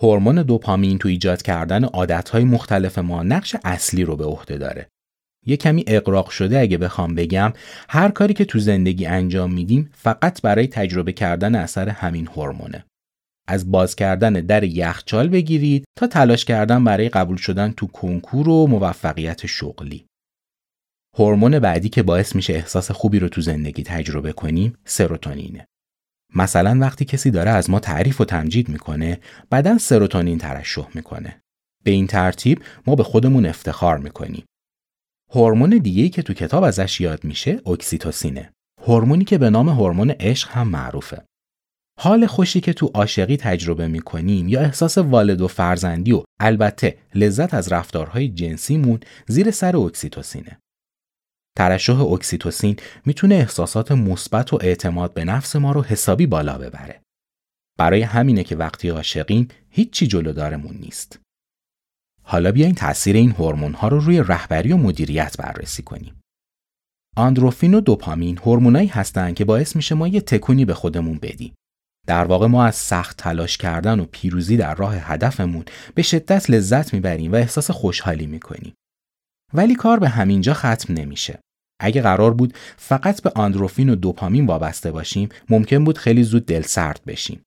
هورمون 0.03 0.43
دوپامین 0.43 0.99
تو 0.99 1.09
ایجاد 1.09 1.43
کردن 1.43 1.85
عادتهای 1.85 2.45
مختلف 2.45 2.99
ما 2.99 3.23
نقش 3.23 3.57
اصلی 3.65 4.05
رو 4.05 4.17
به 4.17 4.25
عهده 4.25 4.59
داره. 4.59 4.89
یه 5.47 5.56
کمی 5.56 5.85
اقراق 5.87 6.30
شده 6.30 6.59
اگه 6.59 6.78
بخوام 6.78 7.14
بگم 7.14 7.52
هر 7.88 8.09
کاری 8.09 8.35
که 8.35 8.44
تو 8.44 8.59
زندگی 8.59 9.06
انجام 9.06 9.52
میدیم 9.52 9.90
فقط 9.92 10.42
برای 10.42 10.66
تجربه 10.66 11.12
کردن 11.12 11.54
اثر 11.54 11.88
همین 11.88 12.26
هورمونه. 12.26 12.85
از 13.49 13.70
باز 13.70 13.97
کردن 13.97 14.32
در 14.32 14.64
یخچال 14.64 15.28
بگیرید 15.28 15.85
تا 15.99 16.06
تلاش 16.06 16.44
کردن 16.44 16.85
برای 16.85 17.09
قبول 17.09 17.37
شدن 17.37 17.73
تو 17.73 17.87
کنکور 17.87 18.49
و 18.49 18.66
موفقیت 18.66 19.47
شغلی. 19.47 20.06
هورمون 21.18 21.59
بعدی 21.59 21.88
که 21.88 22.02
باعث 22.02 22.37
میشه 22.37 22.52
احساس 22.52 22.90
خوبی 22.90 23.18
رو 23.18 23.28
تو 23.28 23.40
زندگی 23.40 23.82
تجربه 23.82 24.32
کنیم 24.32 24.76
سروتونینه. 24.85 25.66
مثلا 26.35 26.78
وقتی 26.80 27.04
کسی 27.04 27.30
داره 27.30 27.50
از 27.50 27.70
ما 27.70 27.80
تعریف 27.80 28.20
و 28.20 28.25
تمجید 28.25 28.68
می‌کنه 28.68 29.20
بدن 29.52 29.78
سروتونین 29.78 30.38
ترشح 30.38 30.88
می‌کنه. 30.94 31.40
به 31.85 31.90
این 31.90 32.06
ترتیب 32.06 32.62
ما 32.87 32.94
به 32.94 33.02
خودمون 33.02 33.47
افتخار 33.47 33.99
می‌کنیم. 33.99 34.44
هورمون 35.33 35.71
دیگه‌ای 35.71 36.09
که 36.09 36.23
تو 36.23 36.35
کتاب 36.35 36.65
ازش 36.65 37.01
یاد 37.01 37.25
میشه 37.25 37.61
اکسیتوسینه. 37.67 38.53
هورمونی 38.83 39.25
که 39.25 39.39
به 39.39 39.51
نام 39.51 39.69
هورمون 39.69 40.11
عشق 40.11 40.51
هم 40.51 40.69
معروفه. 40.69 41.25
حال 41.99 42.27
خوشی 42.27 42.61
که 42.61 42.73
تو 42.73 42.87
عاشقی 42.87 43.37
تجربه 43.37 43.89
می‌کنیم 43.89 44.49
یا 44.49 44.61
احساس 44.61 44.99
والد 44.99 45.41
و 45.41 45.49
فرزندی 45.49 46.13
و 46.13 46.23
البته 46.41 46.99
لذت 47.15 47.55
از 47.55 47.73
رفتارهای 47.73 48.29
جنسیمون 48.29 49.01
زیر 49.27 49.51
سر 49.51 49.77
اکسیتوسینه. 49.77 50.59
ترشح 51.59 52.01
اکسیتوسین 52.01 52.77
می‌تونه 53.05 53.35
احساسات 53.35 53.93
مثبت 53.93 54.53
و 54.53 54.59
اعتماد 54.61 55.15
به 55.15 55.25
نفس 55.25 55.57
ما 55.57 55.73
رو 55.73 55.83
حسابی 55.83 56.27
بالا 56.27 56.59
ببره. 56.59 57.01
برای 57.79 58.03
همینه 58.03 58.45
که 58.45 58.57
وقتی 58.57 58.89
عاشقیم 58.89 59.49
هیچی 59.71 60.07
جلودارمون 60.07 60.77
نیست. 60.77 61.21
حالا 62.31 62.53
بیاین 62.53 62.75
تاثیر 62.75 63.17
این 63.17 63.31
هورمون 63.31 63.73
ها 63.75 63.89
رو 63.89 64.01
روی 64.01 64.21
رهبری 64.21 64.73
و 64.73 64.77
مدیریت 64.77 65.37
بررسی 65.39 65.83
کنیم. 65.83 66.21
آندروفین 67.17 67.75
و 67.75 67.81
دوپامین 67.81 68.39
هورمونایی 68.39 68.89
هستند 68.89 69.35
که 69.35 69.45
باعث 69.45 69.77
میشه 69.77 69.95
ما 69.95 70.09
یه 70.09 70.21
تکونی 70.21 70.65
به 70.65 70.75
خودمون 70.75 71.19
بدیم. 71.19 71.55
در 72.07 72.25
واقع 72.25 72.47
ما 72.47 72.65
از 72.65 72.75
سخت 72.75 73.17
تلاش 73.17 73.57
کردن 73.57 74.01
و 74.01 74.05
پیروزی 74.05 74.57
در 74.57 74.75
راه 74.75 74.95
هدفمون 75.13 75.65
به 75.95 76.03
شدت 76.03 76.51
لذت 76.51 76.95
می‌بریم 76.95 77.33
و 77.33 77.35
احساس 77.35 77.71
خوشحالی 77.71 78.27
می‌کنیم. 78.27 78.75
ولی 79.55 79.75
کار 79.75 79.99
به 79.99 80.09
همینجا 80.09 80.55
ختم 80.55 80.95
نمیشه. 80.95 81.39
اگه 81.81 82.03
قرار 82.03 82.35
بود 82.35 82.55
فقط 82.77 83.23
به 83.23 83.33
آندروفین 83.35 83.89
و 83.89 83.95
دوپامین 83.95 84.47
وابسته 84.47 84.91
باشیم، 84.93 85.29
ممکن 85.49 85.85
بود 85.85 85.99
خیلی 85.99 86.23
زود 86.23 86.47
دل 86.47 86.63
سرد 86.63 87.01
بشیم. 87.07 87.43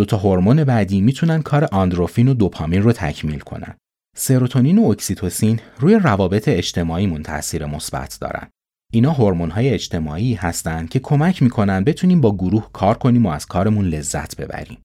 دو 0.00 0.04
تا 0.04 0.16
هورمون 0.16 0.64
بعدی 0.64 1.00
می‌تونن 1.00 1.42
کار 1.42 1.68
اندورفین 1.72 2.28
و 2.28 2.34
دوپامین 2.34 2.82
رو 2.82 2.92
تکمیل 2.92 3.38
کنن. 3.38 3.76
سروتونین 4.16 4.78
و 4.78 4.84
اکسیتوسین 4.84 5.60
روی 5.78 5.94
روابط 5.94 6.48
اجتماعیمون 6.48 7.22
تاثیر 7.22 7.66
مثبت 7.66 8.18
دارن. 8.20 8.48
اینا 8.92 9.12
های 9.12 9.68
اجتماعی 9.68 10.34
هستند 10.34 10.88
که 10.88 10.98
کمک 10.98 11.42
می‌کنن 11.42 11.84
بتونیم 11.84 12.20
با 12.20 12.34
گروه 12.34 12.70
کار 12.72 12.98
کنیم 12.98 13.26
و 13.26 13.28
از 13.28 13.46
کارمون 13.46 13.84
لذت 13.84 14.36
ببریم. 14.36 14.78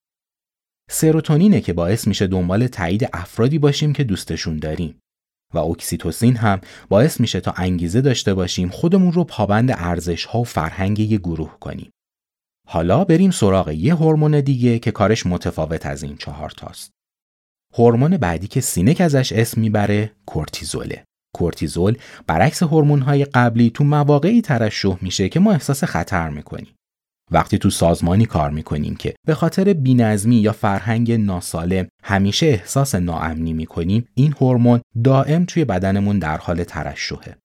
سروتونینه 0.92 1.62
که 1.62 1.74
باعث 1.74 2.08
میشه 2.08 2.28
دنبال 2.28 2.68
تایید 2.68 3.10
افرادی 3.14 3.60
باشیم 3.60 3.94
که 3.94 4.04
دوستشون 4.04 4.60
داریم 4.60 5.00
و 5.54 5.58
اکسیتوسین 5.58 6.36
هم 6.36 6.62
باعث 6.90 7.20
میشه 7.20 7.40
تا 7.40 7.52
انگیزه 7.52 8.02
داشته 8.02 8.34
باشیم 8.34 8.70
خودمون 8.70 9.12
رو 9.12 9.24
پابند 9.24 9.72
ارزش 9.72 10.26
ها 10.26 10.40
و 10.40 10.44
فرهنگ 10.44 11.00
یه 11.00 11.18
گروه 11.18 11.58
کنیم. 11.60 11.92
حالا 12.66 13.04
بریم 13.04 13.32
سراغ 13.32 13.70
یه 13.70 13.96
هورمون 13.96 14.42
دیگه 14.42 14.80
که 14.80 14.92
کارش 14.92 15.26
متفاوت 15.26 15.86
از 15.86 16.04
این 16.04 16.18
چهار 16.18 16.50
تاست. 16.50 16.92
هورمون 17.78 18.18
بعدی 18.18 18.48
که 18.48 18.62
سینک 18.62 19.02
ازش 19.02 19.32
اسم 19.32 19.62
می‌بره 19.62 20.12
کورتیزوله. 20.26 21.04
کورتیزول 21.36 21.98
برعکس 22.28 22.64
های 22.64 23.26
قبلی 23.26 23.70
تو 23.70 23.84
مواقعی 23.84 24.42
ترشح 24.42 24.98
میشه 25.02 25.30
که 25.30 25.40
ما 25.40 25.52
احساس 25.52 25.84
خطر 25.84 26.30
می‌کنیم. 26.30 26.76
وقتی 27.32 27.58
تو 27.58 27.70
سازمانی 27.70 28.26
کار 28.26 28.50
می‌کنیم 28.50 28.96
که 28.96 29.16
به 29.28 29.36
خاطر 29.36 29.74
بینظمی 29.74 30.36
یا 30.36 30.52
فرهنگ 30.52 31.12
ناسالم 31.12 31.88
همیشه 32.04 32.46
احساس 32.46 32.96
ناامنی 32.96 33.54
می‌کنیم 33.54 34.08
این 34.14 34.34
هورمون 34.42 34.82
دائم 35.04 35.46
توی 35.46 35.66
بدنمون 35.66 36.20
در 36.20 36.38
حال 36.38 36.64
ترشحه. 36.64 37.38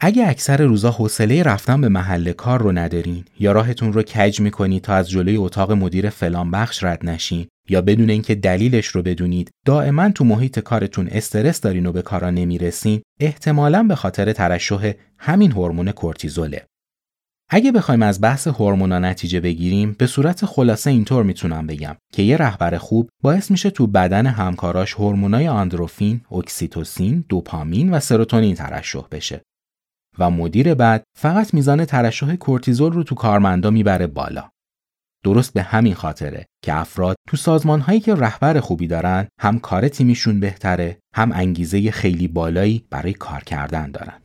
اگه 0.00 0.28
اکثر 0.28 0.62
روزا 0.62 0.90
حوصله 0.90 1.42
رفتن 1.42 1.80
به 1.80 1.88
محل 1.88 2.32
کار 2.32 2.62
رو 2.62 2.72
ندارین 2.72 3.24
یا 3.40 3.52
راهتون 3.52 3.92
رو 3.92 4.02
کج 4.02 4.40
می‌کنید 4.40 4.82
تا 4.82 4.94
از 4.94 5.10
جلوی 5.10 5.36
اتاق 5.36 5.72
مدیر 5.72 6.10
فلان 6.10 6.50
بخش 6.50 6.84
رد 6.84 7.06
نشین 7.06 7.46
یا 7.68 7.80
بدون 7.80 8.10
اینکه 8.10 8.34
دلیلش 8.34 8.86
رو 8.86 9.02
بدونید 9.02 9.50
دائما 9.66 10.10
تو 10.10 10.24
محیط 10.24 10.58
کارتون 10.58 11.08
استرس 11.08 11.60
دارین 11.60 11.86
و 11.86 11.92
به 11.92 12.02
کارا 12.02 12.30
نمی‌رسین 12.30 13.02
احتمالا 13.20 13.82
به 13.82 13.94
خاطر 13.94 14.32
ترشح 14.32 14.92
همین 15.18 15.52
هورمون 15.52 15.92
کورتیزوله. 15.92 16.66
اگه 17.50 17.72
بخوایم 17.72 18.02
از 18.02 18.20
بحث 18.20 18.48
هورمونا 18.48 18.98
نتیجه 18.98 19.40
بگیریم 19.40 19.96
به 19.98 20.06
صورت 20.06 20.46
خلاصه 20.46 20.90
اینطور 20.90 21.24
می‌تونم 21.24 21.66
بگم 21.66 21.96
که 22.12 22.22
یه 22.22 22.36
رهبر 22.36 22.78
خوب 22.78 23.08
باعث 23.22 23.50
میشه 23.50 23.70
تو 23.70 23.86
بدن 23.86 24.26
همکاراش 24.26 24.94
هورمونای 24.94 25.48
آندروفین، 25.48 26.20
اکسیتوسین، 26.32 27.24
دوپامین 27.28 27.94
و 27.94 28.00
سروتونین 28.00 28.54
ترشح 28.54 29.02
بشه. 29.10 29.40
و 30.18 30.30
مدیر 30.30 30.74
بعد 30.74 31.04
فقط 31.18 31.54
میزان 31.54 31.84
ترشح 31.84 32.36
کورتیزول 32.36 32.92
رو 32.92 33.02
تو 33.02 33.14
کارمندا 33.14 33.70
می‌بره 33.70 34.06
بالا. 34.06 34.50
درست 35.24 35.52
به 35.52 35.62
همین 35.62 35.94
خاطره 35.94 36.46
که 36.64 36.74
افراد 36.74 37.16
تو 37.28 37.36
سازمان 37.36 37.80
هایی 37.80 38.00
که 38.00 38.14
رهبر 38.14 38.60
خوبی 38.60 38.86
دارن 38.86 39.28
هم 39.40 39.58
کار 39.58 39.88
تیمیشون 39.88 40.40
بهتره 40.40 40.98
هم 41.14 41.32
انگیزه 41.32 41.90
خیلی 41.90 42.28
بالایی 42.28 42.84
برای 42.90 43.12
کار 43.12 43.44
کردن 43.44 43.90
دارن. 43.90 44.20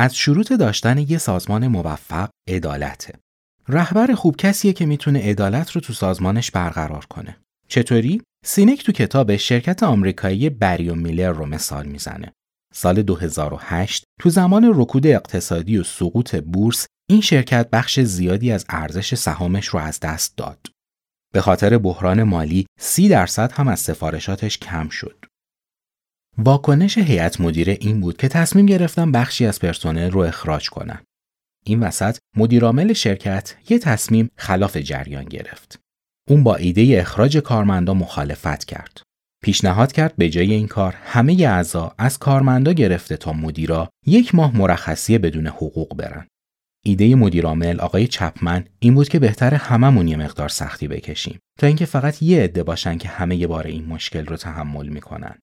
از 0.00 0.16
شروط 0.16 0.52
داشتن 0.52 0.98
یه 0.98 1.18
سازمان 1.18 1.66
موفق 1.66 2.28
عدالته. 2.48 3.14
رهبر 3.68 4.14
خوب 4.14 4.36
کسیه 4.36 4.72
که 4.72 4.86
می‌تونه 4.86 5.30
عدالت 5.30 5.70
رو 5.70 5.80
تو 5.80 5.92
سازمانش 5.92 6.50
برقرار 6.50 7.04
کنه. 7.04 7.36
چطوری؟ 7.68 8.22
سینک 8.44 8.84
تو 8.84 8.92
کتاب 8.92 9.36
شرکت 9.36 9.82
آمریکایی 9.82 10.50
بریو 10.50 10.94
میلر 10.94 11.30
رو 11.30 11.46
مثال 11.46 11.86
می‌زنه. 11.86 12.32
سال 12.74 13.02
2008 13.02 14.04
تو 14.20 14.30
زمان 14.30 14.72
رکود 14.74 15.06
اقتصادی 15.06 15.78
و 15.78 15.84
سقوط 15.84 16.36
بورس 16.36 16.86
این 17.10 17.20
شرکت 17.20 17.70
بخش 17.70 18.00
زیادی 18.00 18.52
از 18.52 18.64
ارزش 18.68 19.14
سهامش 19.14 19.66
رو 19.66 19.80
از 19.80 20.00
دست 20.00 20.36
داد. 20.36 20.66
به 21.32 21.40
خاطر 21.40 21.78
بحران 21.78 22.22
مالی 22.22 22.66
30 22.80 23.08
درصد 23.08 23.52
هم 23.52 23.68
از 23.68 23.80
سفارشاتش 23.80 24.58
کم 24.58 24.88
شد. 24.88 25.24
واکنش 26.38 26.98
هیئت 26.98 27.40
مدیره 27.40 27.78
این 27.80 28.00
بود 28.00 28.16
که 28.16 28.28
تصمیم 28.28 28.66
گرفتن 28.66 29.12
بخشی 29.12 29.46
از 29.46 29.58
پرسنل 29.58 30.10
رو 30.10 30.20
اخراج 30.20 30.70
کنن. 30.70 30.98
این 31.64 31.80
وسط 31.80 32.18
مدیرعامل 32.36 32.92
شرکت 32.92 33.56
یه 33.68 33.78
تصمیم 33.78 34.30
خلاف 34.36 34.76
جریان 34.76 35.24
گرفت. 35.24 35.78
اون 36.28 36.44
با 36.44 36.56
ایده 36.56 36.98
اخراج 37.00 37.38
کارمندا 37.38 37.94
مخالفت 37.94 38.64
کرد. 38.64 39.02
پیشنهاد 39.42 39.92
کرد 39.92 40.16
به 40.16 40.30
جای 40.30 40.52
این 40.52 40.66
کار 40.66 40.94
همه 41.04 41.32
اعضا 41.32 41.94
از 41.98 42.18
کارمندا 42.18 42.72
گرفته 42.72 43.16
تا 43.16 43.32
مدیرا 43.32 43.88
یک 44.06 44.34
ماه 44.34 44.56
مرخصی 44.56 45.18
بدون 45.18 45.46
حقوق 45.46 45.96
برن. 45.96 46.26
ایده 46.84 47.14
مدیرعامل 47.14 47.80
آقای 47.80 48.06
چپمن 48.06 48.64
این 48.78 48.94
بود 48.94 49.08
که 49.08 49.18
بهتر 49.18 49.54
هممون 49.54 50.08
یه 50.08 50.16
مقدار 50.16 50.48
سختی 50.48 50.88
بکشیم 50.88 51.38
تا 51.58 51.66
اینکه 51.66 51.86
فقط 51.86 52.22
یه 52.22 52.42
عده 52.42 52.62
باشن 52.62 52.98
که 52.98 53.08
همه 53.08 53.46
بار 53.46 53.66
این 53.66 53.84
مشکل 53.84 54.26
رو 54.26 54.36
تحمل 54.36 54.88
می‌کنن. 54.88 55.38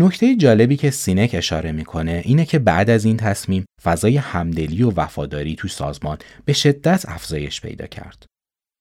نکته 0.00 0.36
جالبی 0.36 0.76
که 0.76 0.90
سینک 0.90 1.30
اشاره 1.34 1.72
می‌کنه 1.72 2.22
اینه 2.24 2.44
که 2.44 2.58
بعد 2.58 2.90
از 2.90 3.04
این 3.04 3.16
تصمیم 3.16 3.64
فضای 3.82 4.16
همدلی 4.16 4.82
و 4.82 4.90
وفاداری 4.96 5.56
تو 5.56 5.68
سازمان 5.68 6.18
به 6.44 6.52
شدت 6.52 7.04
افزایش 7.08 7.60
پیدا 7.60 7.86
کرد. 7.86 8.26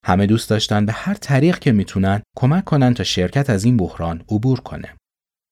همه 0.05 0.25
دوست 0.25 0.49
داشتن 0.49 0.85
به 0.85 0.91
هر 0.91 1.13
طریق 1.13 1.59
که 1.59 1.71
می‌تونن 1.71 2.21
کمک 2.37 2.63
کنن 2.63 2.93
تا 2.93 3.03
شرکت 3.03 3.49
از 3.49 3.63
این 3.63 3.77
بحران 3.77 4.23
عبور 4.29 4.59
کنه. 4.59 4.95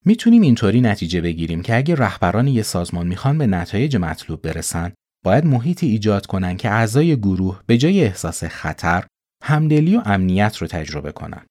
می‌تونیم 0.06 0.42
اینطوری 0.42 0.82
نتیجه 0.82 1.22
بگیریم 1.22 1.62
که 1.62 1.76
اگه 1.76 1.96
رهبران 1.96 2.48
یه 2.48 2.62
سازمان 2.62 3.08
می‌خوان 3.08 3.38
به 3.38 3.48
نتایج 3.48 3.96
مطلوب 3.96 4.42
برسن، 4.42 4.94
باید 5.26 5.46
محیطی 5.46 5.88
ایجاد 5.88 6.26
کنن 6.26 6.58
که 6.58 6.70
اعضای 6.70 7.18
گروه 7.18 7.62
به 7.66 7.78
جای 7.78 8.04
احساس 8.04 8.44
خطر، 8.44 9.06
همدلی 9.44 9.98
و 9.98 10.02
امنیت 10.06 10.58
رو 10.58 10.68
تجربه 10.68 11.12
کنن. 11.12 11.46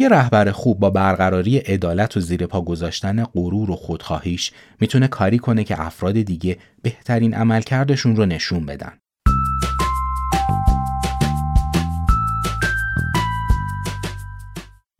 یه 0.00 0.08
رهبر 0.08 0.50
خوب 0.50 0.80
با 0.80 0.90
برقراری 0.90 1.58
عدالت 1.58 2.16
و 2.16 2.20
زیر 2.20 2.46
پا 2.46 2.62
گذاشتن 2.62 3.24
غرور 3.24 3.70
و 3.70 3.76
خودخواهیش 3.76 4.52
می‌تونه 4.80 5.08
کاری 5.08 5.38
کنه 5.38 5.64
که 5.64 5.80
افراد 5.80 6.22
دیگه 6.22 6.58
بهترین 6.82 7.34
عملکردشون 7.34 8.16
رو 8.16 8.26
نشون 8.26 8.66
بدن. 8.66 8.92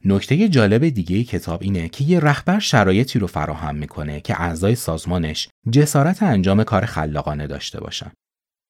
نکته 0.05 0.49
جالب 0.49 0.89
دیگه 0.89 1.25
کتاب 1.25 1.63
اینه 1.63 1.89
که 1.89 2.05
یه 2.05 2.21
رهبر 2.21 2.59
شرایطی 2.59 3.19
رو 3.19 3.27
فراهم 3.27 3.77
می‌کنه 3.77 4.21
که 4.21 4.41
اعضای 4.41 4.75
سازمانش 4.75 5.49
جسارت 5.71 6.23
انجام 6.23 6.65
کار 6.65 6.85
خلاقانه 6.85 7.47
داشته 7.47 7.81
باشن. 7.81 8.13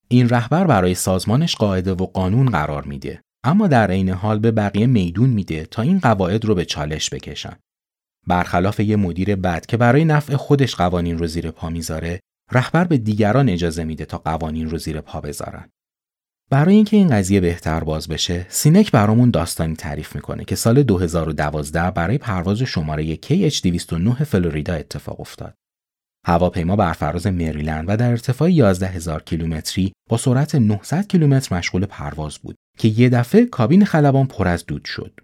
این 0.09 0.29
رهبر 0.29 0.67
برای 0.67 0.95
سازمانش 0.95 1.57
قاعده 1.57 1.93
و 1.93 2.07
قانون 2.07 2.51
قرار 2.51 2.85
میده 2.85 3.21
اما 3.45 3.67
در 3.69 3.91
عین 3.91 4.09
حال 4.09 4.39
به 4.39 4.51
بقیه 4.51 4.87
میدون 4.87 5.31
میده 5.31 5.67
تا 5.67 5.83
این 5.83 5.99
قواعد 5.99 6.45
رو 6.45 6.55
به 6.55 6.65
چالش 6.65 7.11
بکشن. 7.11 7.57
برخلاف 8.27 8.81
یه 8.81 8.97
مدیر 8.97 9.37
بد 9.37 9.67
که 9.67 9.77
برای 9.77 10.05
نفع 10.05 10.37
خودش 10.37 10.75
قوانین 10.75 11.19
رو 11.19 11.27
زیر 11.27 11.51
پا 11.51 11.71
می‌ذاره، 11.71 12.21
رهبر 12.53 12.85
به 12.85 12.99
دیگران 12.99 13.49
اجازه 13.49 13.85
میده 13.85 14.05
تا 14.05 14.19
قوانین 14.19 14.71
رو 14.71 14.79
زیر 14.79 15.01
پا 15.01 15.21
بذارن. 15.21 15.69
برای 16.51 16.75
اینکه 16.75 16.97
این 16.97 17.09
قضیه 17.09 17.41
بهتر 17.41 17.85
باز 17.85 18.09
بشه، 18.09 18.47
سینک 18.49 18.93
برامون 18.93 19.31
داستانی 19.31 19.77
تعریف 19.77 20.15
می‌کنه 20.15 20.45
که 20.45 20.57
سال 20.57 20.83
2012 20.83 21.91
برای 21.91 22.19
پرواز 22.19 22.63
شماره 22.63 23.17
KH209 23.17 24.23
فلوریدا 24.23 24.75
اتفاق 24.75 25.21
افتاد. 25.21 25.55
هواپیما 26.27 26.77
بر 26.77 26.93
فراز 26.93 27.27
مریلند 27.27 27.85
و 27.89 27.97
در 27.97 28.11
ارتفاع 28.11 28.53
11 28.53 28.87
هزار 28.87 29.23
کیلومتری 29.23 29.93
با 30.11 30.17
سرعت 30.17 30.55
900 30.55 31.07
کیلومتر 31.07 31.57
مشغول 31.57 31.87
پرواز 31.87 32.39
بود 32.39 32.57
که 32.79 32.89
یه 32.89 33.09
دفعه 33.09 33.47
کابین 33.47 33.85
خلبان 33.85 34.27
پر 34.27 34.49
از 34.49 34.67
دود 34.67 34.85
شد. 34.85 35.21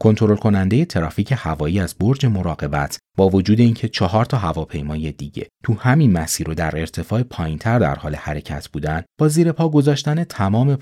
کنترل 0.00 0.36
کننده 0.36 0.84
ترافیک 0.84 1.34
هوایی 1.36 1.80
از 1.80 1.94
برج 1.94 2.26
مراقبت 2.26 2.98
با 3.16 3.28
وجود 3.28 3.60
اینکه 3.60 3.88
چهار 3.88 4.24
تا 4.24 4.38
هواپیمای 4.38 5.12
دیگه 5.12 5.48
تو 5.64 5.74
همین 5.74 6.12
مسیر 6.12 6.46
رو 6.46 6.54
در 6.54 6.78
ارتفاع 6.78 7.22
پایینتر 7.22 7.78
در 7.78 7.94
حال 7.94 8.14
حرکت 8.14 8.68
بودن 8.68 9.02
با 9.20 9.28
زیر 9.28 9.52
پا 9.52 9.68
گذاشتن 9.68 10.24
تمام 10.24 10.78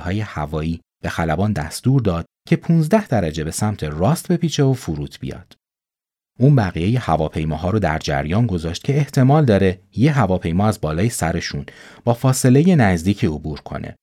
های 0.00 0.20
هوایی 0.20 0.80
به 1.02 1.08
خلبان 1.08 1.52
دستور 1.52 2.00
داد 2.00 2.24
که 2.48 2.56
15 2.56 3.06
درجه 3.06 3.44
به 3.44 3.50
سمت 3.50 3.84
راست 3.84 4.32
بپیچه 4.32 4.64
و 4.64 4.72
فرود 4.72 5.16
بیاد. 5.20 5.54
اون 6.38 6.56
بقیه 6.56 7.00
هواپیماها 7.00 7.70
رو 7.70 7.78
در 7.78 7.98
جریان 7.98 8.46
گذاشت 8.46 8.84
که 8.84 8.96
احتمال 8.96 9.44
داره 9.44 9.80
یه 9.92 10.12
هواپیما 10.12 10.68
از 10.68 10.80
بالای 10.80 11.08
سرشون 11.08 11.66
با 12.04 12.14
فاصله 12.14 12.76
نزدیک 12.76 13.24
عبور 13.24 13.60
کنه 13.60 13.96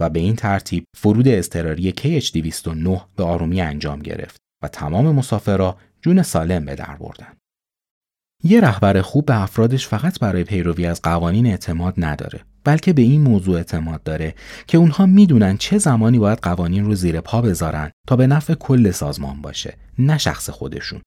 و 0.00 0.10
به 0.10 0.20
این 0.20 0.36
ترتیب 0.36 0.84
فرود 0.96 1.28
اضطراری 1.28 1.92
KH209 1.92 3.00
به 3.16 3.24
آرومی 3.24 3.60
انجام 3.60 3.98
گرفت 3.98 4.36
و 4.62 4.68
تمام 4.68 5.14
مسافرها 5.14 5.76
جون 6.02 6.22
سالم 6.22 6.64
به 6.64 6.74
در 6.74 6.96
بردن. 7.00 7.36
یه 8.44 8.60
رهبر 8.60 9.02
خوب 9.02 9.26
به 9.26 9.42
افرادش 9.42 9.88
فقط 9.88 10.18
برای 10.18 10.44
پیروی 10.44 10.86
از 10.86 11.02
قوانین 11.02 11.46
اعتماد 11.46 11.94
نداره 11.96 12.40
بلکه 12.64 12.92
به 12.92 13.02
این 13.02 13.20
موضوع 13.20 13.56
اعتماد 13.56 14.02
داره 14.02 14.34
که 14.66 14.78
اونها 14.78 15.06
می‌دونن 15.06 15.56
چه 15.56 15.78
زمانی 15.78 16.18
باید 16.18 16.38
قوانین 16.38 16.84
رو 16.84 16.94
زیر 16.94 17.20
پا 17.20 17.42
بذارن 17.42 17.90
تا 18.08 18.16
به 18.16 18.26
نفع 18.26 18.54
کل 18.54 18.90
سازمان 18.90 19.42
باشه 19.42 19.76
نه 19.98 20.18
شخص 20.18 20.50
خودشون 20.50 21.00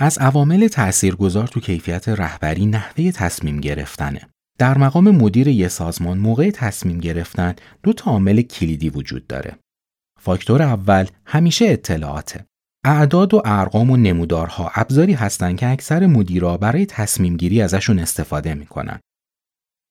از 0.00 0.18
عوامل 0.18 0.68
تاثیرگذار 0.68 1.46
تو 1.46 1.60
کیفیت 1.60 2.08
رهبری 2.08 2.66
نحوه 2.66 3.10
تصمیم 3.10 3.60
گرفتنه. 3.60 4.20
در 4.58 4.78
مقام 4.78 5.10
مدیر 5.10 5.48
یه 5.48 5.68
سازمان 5.68 6.18
موقع 6.18 6.50
تصمیم 6.50 6.98
گرفتن 6.98 7.54
دو 7.82 7.92
تا 7.92 8.10
عامل 8.10 8.42
کلیدی 8.42 8.90
وجود 8.90 9.26
داره. 9.26 9.58
فاکتور 10.20 10.62
اول 10.62 11.06
همیشه 11.24 11.64
اطلاعاته. 11.68 12.46
اعداد 12.84 13.34
و 13.34 13.42
ارقام 13.44 13.90
و 13.90 13.96
نمودارها 13.96 14.70
ابزاری 14.74 15.12
هستند 15.12 15.58
که 15.58 15.68
اکثر 15.68 16.06
مدیرا 16.06 16.56
برای 16.56 16.86
تصمیم 16.86 17.36
گیری 17.36 17.62
ازشون 17.62 17.98
استفاده 17.98 18.54
می‌کنن. 18.54 19.00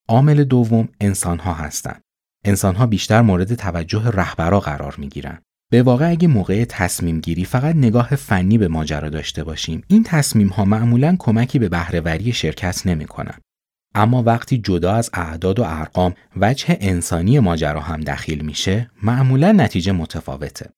عامل 0.08 0.44
دوم 0.44 0.88
انسانها 1.00 1.52
هستند. 1.52 2.02
انسانها 2.44 2.86
بیشتر 2.86 3.22
مورد 3.22 3.54
توجه 3.54 4.10
رهبرا 4.10 4.60
قرار 4.60 4.94
می‌گیرن. 4.98 5.42
به 5.70 5.82
واقع 5.82 6.10
اگه 6.10 6.28
موقع 6.28 6.64
تصمیم 6.64 7.20
گیری 7.20 7.44
فقط 7.44 7.76
نگاه 7.76 8.16
فنی 8.16 8.58
به 8.58 8.68
ماجرا 8.68 9.08
داشته 9.08 9.44
باشیم 9.44 9.82
این 9.88 10.02
تصمیم 10.02 10.48
ها 10.48 10.64
معمولا 10.64 11.16
کمکی 11.18 11.58
به 11.58 11.68
بهرهوری 11.68 12.32
شرکت 12.32 12.86
نمی 12.86 13.06
کنن. 13.06 13.38
اما 13.94 14.22
وقتی 14.22 14.58
جدا 14.58 14.92
از 14.92 15.10
اعداد 15.12 15.58
و 15.58 15.64
ارقام 15.66 16.14
وجه 16.36 16.78
انسانی 16.80 17.38
ماجرا 17.38 17.80
هم 17.80 18.00
دخیل 18.00 18.44
میشه 18.44 18.90
معمولا 19.02 19.52
نتیجه 19.52 19.92
متفاوته. 19.92 20.70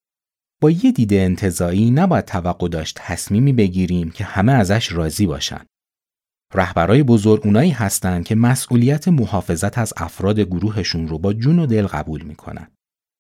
با 0.61 0.71
یه 0.71 0.93
دیده 0.93 1.17
انتظایی 1.21 1.91
نباید 1.91 2.25
توقع 2.25 2.69
داشت 2.69 2.99
تصمیمی 3.01 3.53
بگیریم 3.53 4.11
که 4.11 4.25
همه 4.25 4.53
ازش 4.53 4.93
راضی 4.93 5.27
باشن. 5.27 5.61
رهبرای 6.55 7.03
بزرگ 7.03 7.41
اونایی 7.45 7.71
هستند 7.71 8.25
که 8.25 8.35
مسئولیت 8.35 9.09
محافظت 9.09 9.79
از 9.79 9.93
افراد 9.97 10.41
گروهشون 10.41 11.09
رو 11.09 11.19
با 11.19 11.33
جون 11.33 11.59
و 11.59 11.67
دل 11.67 11.87
قبول 11.87 12.23
می‌کنن. 12.23 12.67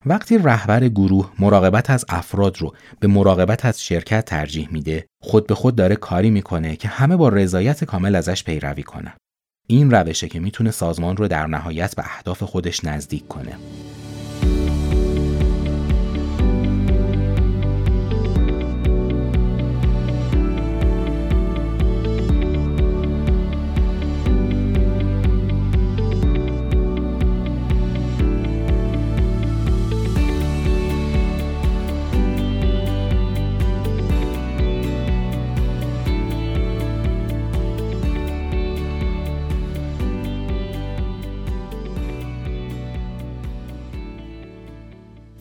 وقتی 0.06 0.38
رهبر 0.38 0.88
گروه 0.88 1.32
مراقبت 1.38 1.90
از 1.90 2.04
افراد 2.08 2.58
رو 2.58 2.74
به 3.00 3.08
مراقبت 3.08 3.64
از 3.64 3.82
شرکت 3.82 4.24
ترجیح 4.24 4.68
میده 4.72 5.06
خود 5.22 5.46
به 5.46 5.54
خود 5.54 5.76
داره 5.76 5.96
کاری 5.96 6.30
می‌کنه 6.30 6.76
که 6.76 6.88
همه 6.88 7.16
با 7.16 7.28
رضایت 7.28 7.84
کامل 7.84 8.14
ازش 8.14 8.44
پیروی 8.44 8.82
کنن. 8.82 9.12
این 9.66 9.90
روشه 9.90 10.28
که 10.28 10.40
می‌تونه 10.40 10.70
سازمان 10.70 11.16
رو 11.16 11.28
در 11.28 11.46
نهایت 11.46 11.96
به 11.96 12.02
اهداف 12.06 12.42
خودش 12.42 12.84
نزدیک 12.84 13.28
کنه. 13.28 13.56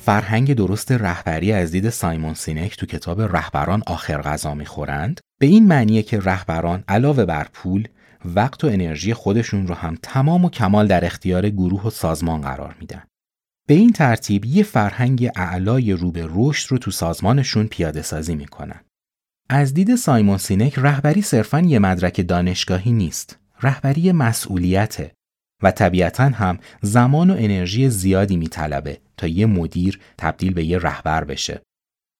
فرهنگ 0.09 0.53
درست 0.53 0.91
رهبری 0.91 1.51
از 1.51 1.71
دید 1.71 1.89
سایمون 1.89 2.33
سینک 2.33 2.77
تو 2.77 2.85
کتاب 2.85 3.21
رهبران 3.21 3.83
آخر 3.87 4.21
غذا 4.21 4.53
می‌خورند 4.53 5.19
به 5.39 5.47
این 5.47 5.67
معنیه 5.67 6.03
که 6.03 6.19
رهبران 6.19 6.83
علاوه 6.87 7.25
بر 7.25 7.47
پول 7.53 7.87
وقت 8.25 8.63
و 8.63 8.67
انرژی 8.67 9.13
خودشون 9.13 9.67
رو 9.67 9.75
هم 9.75 9.97
تمام 10.03 10.45
و 10.45 10.49
کمال 10.49 10.87
در 10.87 11.05
اختیار 11.05 11.49
گروه 11.49 11.83
و 11.83 11.89
سازمان 11.89 12.41
قرار 12.41 12.75
میدن. 12.79 13.03
به 13.67 13.73
این 13.73 13.91
ترتیب 13.91 14.45
یه 14.45 14.63
فرهنگ 14.63 15.29
اعلای 15.35 15.91
رو 15.91 16.11
به 16.11 16.27
رشد 16.29 16.71
رو 16.71 16.77
تو 16.77 16.91
سازمانشون 16.91 17.67
پیاده 17.67 18.01
سازی 18.01 18.35
می‌کنن. 18.35 18.81
از 19.49 19.73
دید 19.73 19.95
سایمون 19.95 20.37
سینک 20.37 20.79
رهبری 20.79 21.21
صرفا 21.21 21.59
یه 21.59 21.79
مدرک 21.79 22.27
دانشگاهی 22.27 22.91
نیست. 22.91 23.39
رهبری 23.61 24.11
مسئولیته 24.11 25.11
و 25.63 25.71
طبیعتا 25.71 26.23
هم 26.23 26.59
زمان 26.81 27.29
و 27.29 27.35
انرژی 27.37 27.89
زیادی 27.89 28.37
میطلبه 28.37 28.97
تا 29.17 29.27
یه 29.27 29.45
مدیر 29.45 29.99
تبدیل 30.17 30.53
به 30.53 30.65
یه 30.65 30.77
رهبر 30.77 31.23
بشه. 31.23 31.61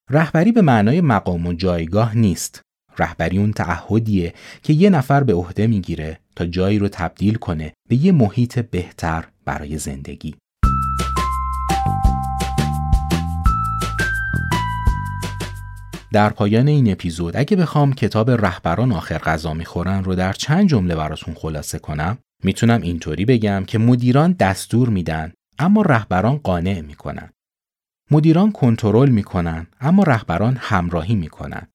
رهبری 0.10 0.52
به 0.52 0.62
معنای 0.62 1.02
مقام 1.02 1.48
و 1.48 1.54
جایگاه 1.54 2.18
نیست. 2.18 2.62
رهبری 3.00 3.38
اون 3.38 3.54
تعهدیه 3.54 4.34
که 4.64 4.74
یه 4.74 4.90
نفر 4.90 5.24
به 5.24 5.34
عهده 5.34 5.68
می‌گیره 5.68 6.20
تا 6.36 6.46
جایی 6.46 6.80
رو 6.80 6.88
تبدیل 6.88 7.36
کنه 7.36 7.74
به 7.90 7.96
یه 7.96 8.12
محیط 8.12 8.60
بهتر 8.60 9.26
برای 9.46 9.78
زندگی. 9.78 10.36
در 16.14 16.30
پایان 16.30 16.68
این 16.68 16.92
اپیزود 16.92 17.38
اگه 17.38 17.58
بخوام 17.58 17.94
کتاب 17.94 18.32
رهبران 18.32 18.92
آخر 18.92 19.18
غذا 19.18 19.54
می‌خورن 19.54 20.04
رو 20.04 20.16
در 20.16 20.34
چند 20.34 20.70
جمله 20.70 20.96
براتون 20.96 21.34
خلاصه 21.34 21.80
کنم 21.80 22.18
می‌تونم 22.44 22.82
اینطوری 22.82 23.26
بگم 23.26 23.64
که 23.68 23.78
مدیران 23.78 24.32
دستور 24.32 24.90
میدن 24.90 25.34
اما 25.60 25.82
رهبران 25.82 26.38
قانع 26.38 26.82
می‌کنن. 26.82 27.30
مدیران 28.12 28.52
کنترل 28.52 29.10
می‌کنن 29.10 29.68
اما 29.82 30.04
رهبران 30.04 30.58
همراهی 30.60 31.16
می‌کنن. 31.16 31.68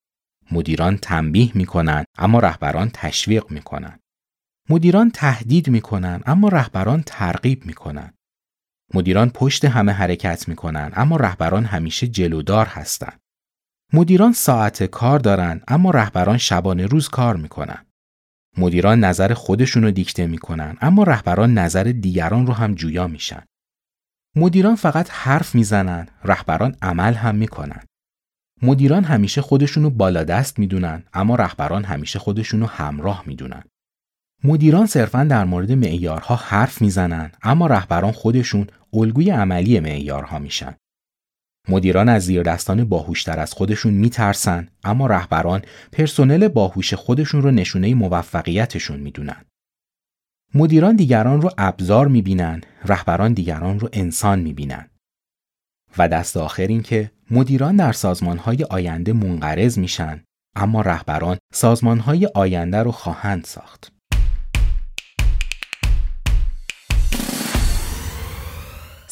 مدیران 0.51 0.97
تنبیه 0.97 1.51
می‌کنن 1.55 2.05
اما 2.19 2.39
رهبران 2.39 2.91
تشویق 2.95 3.51
می‌کنن. 3.51 3.99
مدیران 4.71 5.11
تهدید 5.11 5.69
می‌کنن 5.69 6.21
اما 6.27 6.49
رهبران 6.49 7.03
ترغیب 7.07 7.67
می‌کنن. 7.67 8.15
مدیران 8.95 9.31
پشت 9.31 9.65
همه 9.65 9.93
حرکت 9.93 10.49
می‌کنن 10.49 10.91
اما 10.95 11.17
رهبران 11.17 11.65
همیشه 11.65 12.07
جلودار 12.07 12.67
هستند. 12.67 13.21
مدیران 13.93 14.33
ساعت 14.33 14.83
کار 14.83 15.19
دارن 15.19 15.61
اما 15.69 15.91
رهبران 15.91 16.39
شبانه 16.39 16.87
روز 16.87 17.09
کار 17.09 17.37
می‌کنن. 17.37 17.87
مدیران 18.59 19.05
نظر 19.05 19.35
خودشون 19.35 19.83
رو 19.83 19.91
دیکته 19.91 20.27
می‌کنن 20.27 20.77
اما 20.81 21.03
رهبران 21.03 21.59
نظر 21.59 21.83
دیگران 21.83 22.47
رو 22.47 22.53
هم 22.53 22.75
جویا 22.75 23.07
میشن. 23.07 23.43
مدیران 24.37 24.75
فقط 24.75 25.11
حرف 25.11 25.55
می‌زنن، 25.55 26.09
رهبران 26.25 26.77
عمل 26.83 27.15
هم 27.15 27.35
می‌کنن. 27.35 27.81
مدیران 28.63 29.05
همیشه 29.05 29.41
خودشونو 29.43 29.91
بالا 29.91 30.25
دست 30.25 30.59
می‌دونن 30.59 31.05
اما 31.13 31.35
رهبران 31.35 31.85
همیشه 31.85 32.19
خودشونو 32.19 32.67
همراه 32.67 33.23
می‌دونن. 33.27 33.63
مدیران 34.45 34.87
صرفا 34.87 35.25
در 35.25 35.45
مورد 35.45 35.73
معیارها 35.73 36.37
حرف 36.37 36.83
می‌زنن 36.83 37.33
اما 37.43 37.67
رهبران 37.67 38.13
خودشون 38.13 38.67
الگوی 38.93 39.31
عملی 39.31 39.81
معیارها 39.81 40.39
میشن. 40.39 40.75
مدیران 41.69 42.09
از 42.09 42.25
زیردستان 42.25 42.85
باهوشتر 42.85 43.41
از 43.41 43.53
خودشون 43.53 43.93
میترسن 43.95 44.69
اما 44.85 45.07
رهبران 45.07 45.63
پرسنل 45.93 46.49
باهوش 46.49 46.95
خودشون 46.95 47.43
رو 47.43 47.51
نشونه 47.51 47.95
موفقیتشون 47.95 49.01
می‌دونن. 49.01 49.45
مدیران 50.55 50.97
دیگران 50.97 51.43
رو 51.43 51.51
ابزار 51.59 52.09
می‌بینن، 52.09 52.61
رهبران 52.85 53.33
دیگران 53.33 53.81
رو 53.81 53.89
انسان 53.93 54.41
می‌بینن. 54.41 54.91
و 55.99 56.09
دست 56.09 56.37
آخر 56.37 56.67
این 56.67 56.83
که 56.83 57.11
مدیران 57.31 57.77
در 57.77 57.93
سازمانهای 57.93 58.65
آینده 58.65 59.13
منقرض 59.13 59.79
میشن 59.79 60.25
اما 60.57 60.81
رهبران 60.81 61.39
سازمانهای 61.53 62.29
آینده 62.35 62.79
رو 62.83 62.93
خواهند 62.93 63.45
ساخت. 63.45 63.94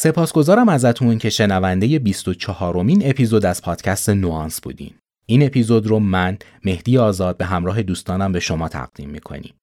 سپاسگزارم 0.02 0.68
ازتون 0.68 1.18
که 1.18 1.30
شنونده 1.30 1.98
24 1.98 2.78
امین 2.78 3.02
اپیزود 3.04 3.46
از 3.46 3.62
پادکست 3.62 4.10
نوانس 4.10 4.60
بودین. 4.60 4.94
این 5.26 5.42
اپیزود 5.42 5.86
رو 5.86 5.98
من 5.98 6.38
مهدی 6.64 6.98
آزاد 6.98 7.36
به 7.36 7.44
همراه 7.44 7.82
دوستانم 7.82 8.32
به 8.32 8.40
شما 8.40 8.68
تقدیم 8.68 9.10
می‌کنیم. 9.10 9.54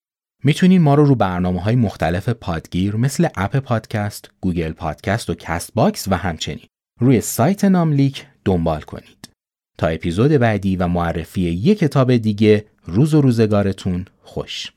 می‌تونین 0.44 0.82
ما 0.82 0.96
رو 0.96 1.06
رو 1.06 1.16
برنامه 1.16 1.62
های 1.62 1.76
مختلف 1.76 2.30
پادگیر 2.30 2.96
مثل 2.96 3.28
Apple 3.36 3.58
Podcast، 3.58 4.32
Google 4.42 4.72
Podcast 4.72 5.30
و 5.30 5.34
Castbox 5.34 6.08
و 6.08 6.16
همچنین 6.16 6.66
روی 7.00 7.22
سایت 7.22 7.66
ناملیک 7.66 8.26
دنبال 8.46 8.82
کنید. 8.82 9.30
تا 9.78 9.88
اپیزود 9.88 10.32
بعدی 10.32 10.76
و 10.76 10.88
معرفی 10.88 11.42
یک 11.42 11.80
کتاب 11.80 12.18
دیگه 12.18 12.66
روز 12.86 13.14
و 13.14 13.22
روزگارتون 13.22 14.06
خوش. 14.24 14.72